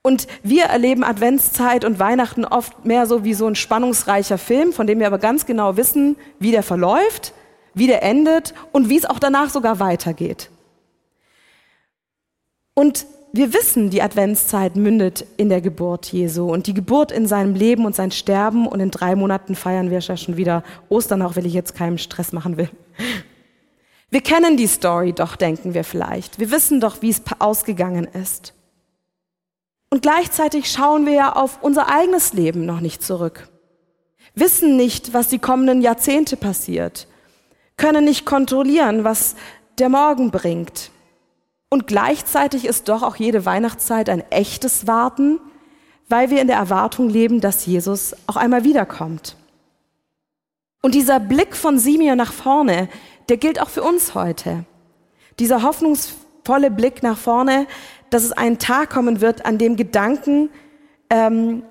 Und 0.04 0.28
wir 0.43 0.65
erleben 0.65 1.04
Adventszeit 1.04 1.84
und 1.84 1.99
Weihnachten 1.99 2.45
oft 2.45 2.86
mehr 2.86 3.08
so 3.08 3.23
wie 3.23 3.34
so 3.34 3.47
ein 3.47 3.56
spannungsreicher 3.56 4.38
Film, 4.38 4.71
von 4.71 4.88
dem 4.88 4.99
wir 4.99 5.08
aber 5.08 5.17
ganz 5.17 5.45
genau 5.45 5.78
wissen, 5.78 6.15
wie 6.39 6.52
der 6.52 6.63
verläuft 6.63 7.34
wie 7.80 7.88
der 7.88 8.04
endet 8.04 8.54
und 8.72 8.89
wie 8.89 8.98
es 8.98 9.06
auch 9.06 9.20
danach 9.20 9.50
sogar 9.50 9.80
weitergeht. 9.80 10.52
Und 12.76 13.08
wir 13.32 13.54
wissen, 13.54 13.89
die 13.89 14.02
Adventszeit 14.02 14.76
mündet 14.76 15.26
in 15.38 15.50
der 15.50 15.62
Geburt 15.62 16.12
Jesu 16.12 16.52
und 16.52 16.68
die 16.68 16.74
Geburt 16.74 17.12
in 17.12 17.28
seinem 17.28 17.54
Leben 17.54 17.86
und 17.86 17.96
sein 17.96 18.12
Sterben 18.12 18.68
und 18.68 18.80
in 18.80 18.92
drei 18.92 19.15
Monaten 19.15 19.56
feiern 19.56 19.92
wir 19.92 20.00
ja 20.00 20.18
schon 20.18 20.38
wieder 20.38 20.63
Ostern, 20.89 21.22
auch 21.22 21.36
wenn 21.36 21.46
ich 21.46 21.54
jetzt 21.54 21.76
keinen 21.76 21.98
Stress 21.98 22.32
machen 22.32 22.58
will. 22.58 22.70
Wir 24.10 24.22
kennen 24.22 24.58
die 24.58 24.68
Story 24.68 25.13
doch, 25.13 25.36
denken 25.36 25.76
wir 25.76 25.84
vielleicht. 25.84 26.39
Wir 26.39 26.52
wissen 26.52 26.82
doch, 26.82 27.04
wie 27.04 27.10
es 27.10 27.22
ausgegangen 27.38 28.06
ist. 28.06 28.54
Und 29.92 30.02
gleichzeitig 30.02 30.72
schauen 30.72 31.06
wir 31.06 31.13
ja 31.13 31.34
auf 31.34 31.60
unser 31.62 31.89
eigenes 31.89 32.34
Leben 32.34 32.65
noch 32.65 32.80
nicht 32.80 33.04
zurück. 33.04 33.50
Wissen 34.34 34.78
nicht, 34.78 35.13
was 35.13 35.28
die 35.28 35.39
kommenden 35.39 35.82
Jahrzehnte 35.82 36.38
passiert 36.38 37.08
können 37.80 38.06
nicht 38.06 38.26
kontrollieren, 38.26 39.04
was 39.04 39.36
der 39.80 39.89
Morgen 39.89 40.30
bringt. 40.30 40.92
Und 41.70 41.88
gleichzeitig 41.88 42.65
ist 42.65 42.89
doch 42.89 43.02
auch 43.02 43.15
jede 43.15 43.46
Weihnachtszeit 43.46 44.10
ein 44.10 44.24
echtes 44.30 44.86
Warten, 44.86 45.39
weil 46.10 46.30
wir 46.30 46.42
in 46.42 46.48
der 46.48 46.58
Erwartung 46.58 47.10
leben, 47.10 47.42
dass 47.42 47.65
Jesus 47.65 48.15
auch 48.28 48.36
einmal 48.36 48.63
wiederkommt. 48.63 49.36
Und 50.82 50.96
dieser 50.96 51.20
Blick 51.20 51.56
von 51.56 51.78
Simeon 51.78 52.18
nach 52.18 52.34
vorne, 52.34 52.89
der 53.30 53.38
gilt 53.38 53.62
auch 53.62 53.70
für 53.70 53.84
uns 53.84 54.15
heute. 54.15 54.65
Dieser 55.39 55.63
hoffnungsvolle 55.63 56.72
Blick 56.72 57.04
nach 57.04 57.18
vorne, 57.18 57.68
dass 58.10 58.24
es 58.24 58.32
einen 58.32 58.60
Tag 58.60 58.89
kommen 58.89 59.22
wird, 59.22 59.46
an 59.46 59.58
dem 59.58 59.76
Gedanken, 59.76 60.50
ähm, 61.10 61.63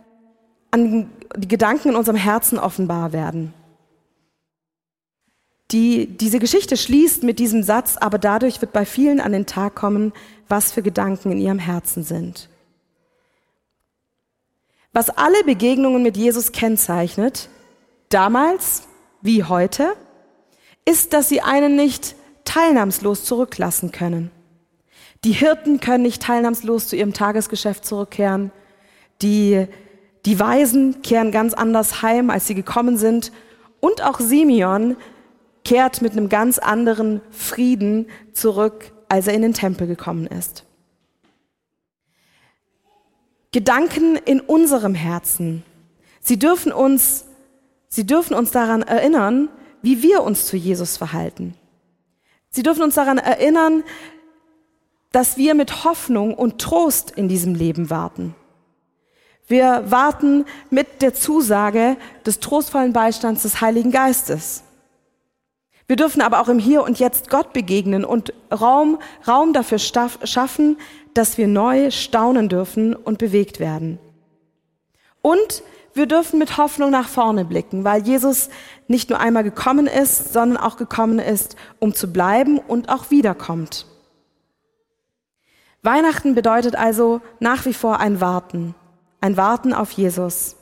an 0.70 1.10
die 1.36 1.48
Gedanken 1.48 1.90
in 1.90 1.96
unserem 1.96 2.16
Herzen 2.16 2.58
offenbar 2.58 3.12
werden 3.12 3.52
die 5.70 6.06
diese 6.06 6.38
Geschichte 6.38 6.76
schließt 6.76 7.22
mit 7.22 7.38
diesem 7.38 7.62
Satz, 7.62 7.96
aber 7.98 8.18
dadurch 8.18 8.60
wird 8.60 8.72
bei 8.72 8.86
vielen 8.86 9.20
an 9.20 9.32
den 9.32 9.46
Tag 9.46 9.74
kommen, 9.74 10.12
was 10.48 10.72
für 10.72 10.82
Gedanken 10.82 11.30
in 11.32 11.38
ihrem 11.38 11.58
Herzen 11.58 12.02
sind. 12.02 12.48
Was 14.92 15.10
alle 15.10 15.44
Begegnungen 15.44 16.02
mit 16.02 16.16
Jesus 16.16 16.52
kennzeichnet, 16.52 17.50
damals 18.08 18.84
wie 19.20 19.44
heute, 19.44 19.92
ist, 20.86 21.12
dass 21.12 21.28
sie 21.28 21.42
einen 21.42 21.76
nicht 21.76 22.16
teilnahmslos 22.44 23.24
zurücklassen 23.24 23.92
können. 23.92 24.30
Die 25.24 25.32
Hirten 25.32 25.80
können 25.80 26.04
nicht 26.04 26.22
teilnahmslos 26.22 26.88
zu 26.88 26.96
ihrem 26.96 27.12
Tagesgeschäft 27.12 27.84
zurückkehren. 27.84 28.52
Die, 29.20 29.66
die 30.24 30.40
Weisen 30.40 31.02
kehren 31.02 31.30
ganz 31.30 31.52
anders 31.52 32.00
heim, 32.00 32.30
als 32.30 32.46
sie 32.46 32.54
gekommen 32.54 32.96
sind. 32.96 33.32
Und 33.80 34.02
auch 34.02 34.18
Simeon 34.18 34.96
kehrt 35.64 36.02
mit 36.02 36.12
einem 36.12 36.28
ganz 36.28 36.58
anderen 36.58 37.20
Frieden 37.30 38.06
zurück, 38.32 38.92
als 39.08 39.26
er 39.26 39.34
in 39.34 39.42
den 39.42 39.54
Tempel 39.54 39.86
gekommen 39.86 40.26
ist. 40.26 40.64
Gedanken 43.52 44.16
in 44.16 44.40
unserem 44.40 44.94
Herzen, 44.94 45.62
sie 46.20 46.38
dürfen 46.38 46.70
uns, 46.70 47.24
sie 47.88 48.04
dürfen 48.04 48.34
uns 48.34 48.50
daran 48.50 48.82
erinnern, 48.82 49.48
wie 49.82 50.02
wir 50.02 50.22
uns 50.22 50.46
zu 50.46 50.56
Jesus 50.56 50.96
verhalten. 50.96 51.54
Sie 52.50 52.62
dürfen 52.62 52.82
uns 52.82 52.94
daran 52.94 53.18
erinnern, 53.18 53.84
dass 55.12 55.36
wir 55.36 55.54
mit 55.54 55.84
Hoffnung 55.84 56.34
und 56.34 56.60
Trost 56.60 57.10
in 57.12 57.28
diesem 57.28 57.54
Leben 57.54 57.88
warten. 57.88 58.34
Wir 59.46 59.84
warten 59.86 60.44
mit 60.68 61.00
der 61.00 61.14
Zusage 61.14 61.96
des 62.26 62.40
trostvollen 62.40 62.92
Beistands 62.92 63.42
des 63.42 63.62
Heiligen 63.62 63.90
Geistes. 63.90 64.62
Wir 65.88 65.96
dürfen 65.96 66.20
aber 66.20 66.40
auch 66.40 66.48
im 66.48 66.58
Hier 66.58 66.84
und 66.84 66.98
Jetzt 66.98 67.30
Gott 67.30 67.54
begegnen 67.54 68.04
und 68.04 68.34
Raum, 68.52 68.98
Raum 69.26 69.54
dafür 69.54 69.78
schaffen, 69.78 70.76
dass 71.14 71.38
wir 71.38 71.48
neu 71.48 71.90
staunen 71.90 72.50
dürfen 72.50 72.94
und 72.94 73.18
bewegt 73.18 73.58
werden. 73.58 73.98
Und 75.22 75.62
wir 75.94 76.06
dürfen 76.06 76.38
mit 76.38 76.58
Hoffnung 76.58 76.90
nach 76.90 77.08
vorne 77.08 77.46
blicken, 77.46 77.84
weil 77.84 78.02
Jesus 78.02 78.50
nicht 78.86 79.08
nur 79.08 79.18
einmal 79.18 79.44
gekommen 79.44 79.86
ist, 79.86 80.34
sondern 80.34 80.58
auch 80.58 80.76
gekommen 80.76 81.18
ist, 81.18 81.56
um 81.78 81.94
zu 81.94 82.12
bleiben 82.12 82.58
und 82.58 82.90
auch 82.90 83.10
wiederkommt. 83.10 83.86
Weihnachten 85.82 86.34
bedeutet 86.34 86.76
also 86.76 87.22
nach 87.40 87.64
wie 87.64 87.72
vor 87.72 87.98
ein 87.98 88.20
Warten, 88.20 88.74
ein 89.22 89.38
Warten 89.38 89.72
auf 89.72 89.90
Jesus. 89.92 90.56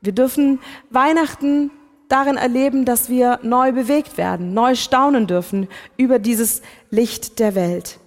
Wir 0.00 0.12
dürfen 0.12 0.58
Weihnachten 0.90 1.70
darin 2.08 2.36
erleben, 2.36 2.84
dass 2.84 3.08
wir 3.08 3.40
neu 3.42 3.72
bewegt 3.72 4.16
werden, 4.16 4.54
neu 4.54 4.74
staunen 4.74 5.26
dürfen 5.26 5.68
über 5.96 6.18
dieses 6.18 6.62
Licht 6.90 7.38
der 7.38 7.54
Welt. 7.54 7.98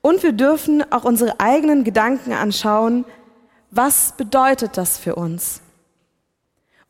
Und 0.00 0.22
wir 0.22 0.32
dürfen 0.32 0.84
auch 0.92 1.04
unsere 1.04 1.40
eigenen 1.40 1.84
Gedanken 1.84 2.32
anschauen, 2.32 3.04
was 3.70 4.12
bedeutet 4.16 4.76
das 4.76 4.98
für 4.98 5.14
uns? 5.14 5.62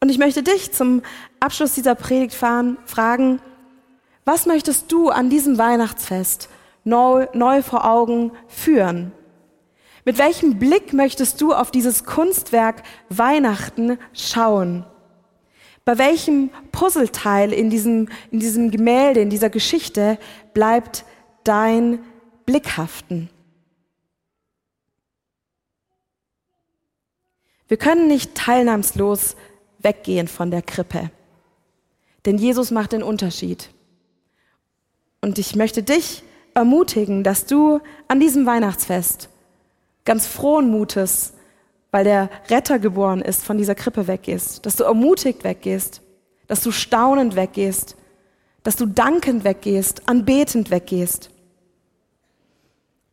Und 0.01 0.09
ich 0.09 0.18
möchte 0.18 0.42
dich 0.42 0.72
zum 0.72 1.03
Abschluss 1.38 1.75
dieser 1.75 1.94
Predigt 1.94 2.35
fragen, 2.35 3.40
was 4.25 4.46
möchtest 4.46 4.90
du 4.90 5.11
an 5.11 5.31
diesem 5.31 5.59
Weihnachtsfest 5.59 6.48
neu, 6.85 7.29
neu 7.35 7.62
vor 7.62 7.85
Augen 7.85 8.33
führen? 8.48 9.12
Mit 10.05 10.18
welchem 10.18 10.59
Blick 10.59 10.92
möchtest 10.92 11.40
du 11.40 11.55
auf 11.55 11.70
dieses 11.70 12.05
Kunstwerk 12.05 12.83
Weihnachten 13.09 13.98
schauen? 14.12 14.85
Bei 15.85 15.99
welchem 15.99 16.51
Puzzleteil 16.71 17.53
in 17.53 17.71
diesem, 17.71 18.09
in 18.31 18.38
diesem 18.38 18.71
Gemälde, 18.71 19.21
in 19.21 19.31
dieser 19.31 19.51
Geschichte 19.51 20.18
bleibt 20.55 21.05
dein 21.45 21.99
Blick 22.47 22.77
haften? 22.77 23.29
Wir 27.66 27.77
können 27.79 28.07
nicht 28.07 28.35
teilnahmslos 28.35 29.35
weggehen 29.79 30.29
von 30.29 30.51
der 30.51 30.62
Krippe, 30.62 31.11
denn 32.27 32.38
Jesus 32.38 32.71
macht 32.71 32.92
den 32.92 33.03
Unterschied. 33.03 33.71
Und 35.21 35.38
ich 35.38 35.57
möchte 35.57 35.83
dich 35.83 36.23
ermutigen, 36.55 37.25
dass 37.25 37.47
du 37.47 37.81
an 38.09 38.21
diesem 38.21 38.47
Weihnachtsfest 38.47 39.31
ganz 40.05 40.27
frohen 40.27 40.71
Mutes 40.71 41.33
weil 41.92 42.05
der 42.05 42.31
Retter 42.48 42.81
geboren 42.81 43.20
ist, 43.20 43.44
von 43.44 43.59
dieser 43.59 43.76
Krippe 43.76 44.09
weggehst, 44.09 44.66
dass 44.66 44.74
du 44.74 44.83
ermutigt 44.83 45.44
weggehst, 45.44 46.02
dass 46.48 46.62
du 46.62 46.72
staunend 46.72 47.37
weggehst, 47.37 47.96
dass 48.64 48.76
du 48.76 48.87
dankend 48.87 49.44
weggehst, 49.44 50.09
anbetend 50.09 50.70
weggehst. 50.70 51.31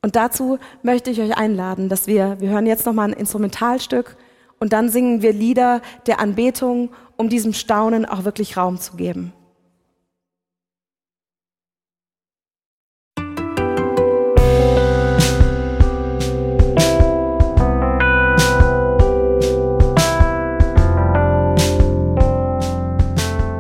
Und 0.02 0.16
dazu 0.16 0.60
möchte 0.82 1.12
ich 1.12 1.20
euch 1.22 1.38
einladen, 1.38 1.90
dass 1.90 2.08
wir, 2.08 2.38
wir 2.40 2.50
hören 2.50 2.66
jetzt 2.66 2.86
nochmal 2.86 3.10
ein 3.10 3.18
Instrumentalstück 3.18 4.16
und 4.60 4.72
dann 4.72 4.90
singen 4.90 5.22
wir 5.22 5.34
Lieder 5.34 5.82
der 6.08 6.20
Anbetung, 6.20 6.90
um 7.18 7.28
diesem 7.30 7.54
Staunen 7.54 8.06
auch 8.06 8.24
wirklich 8.24 8.56
Raum 8.56 8.80
zu 8.80 8.96
geben. 8.96 9.34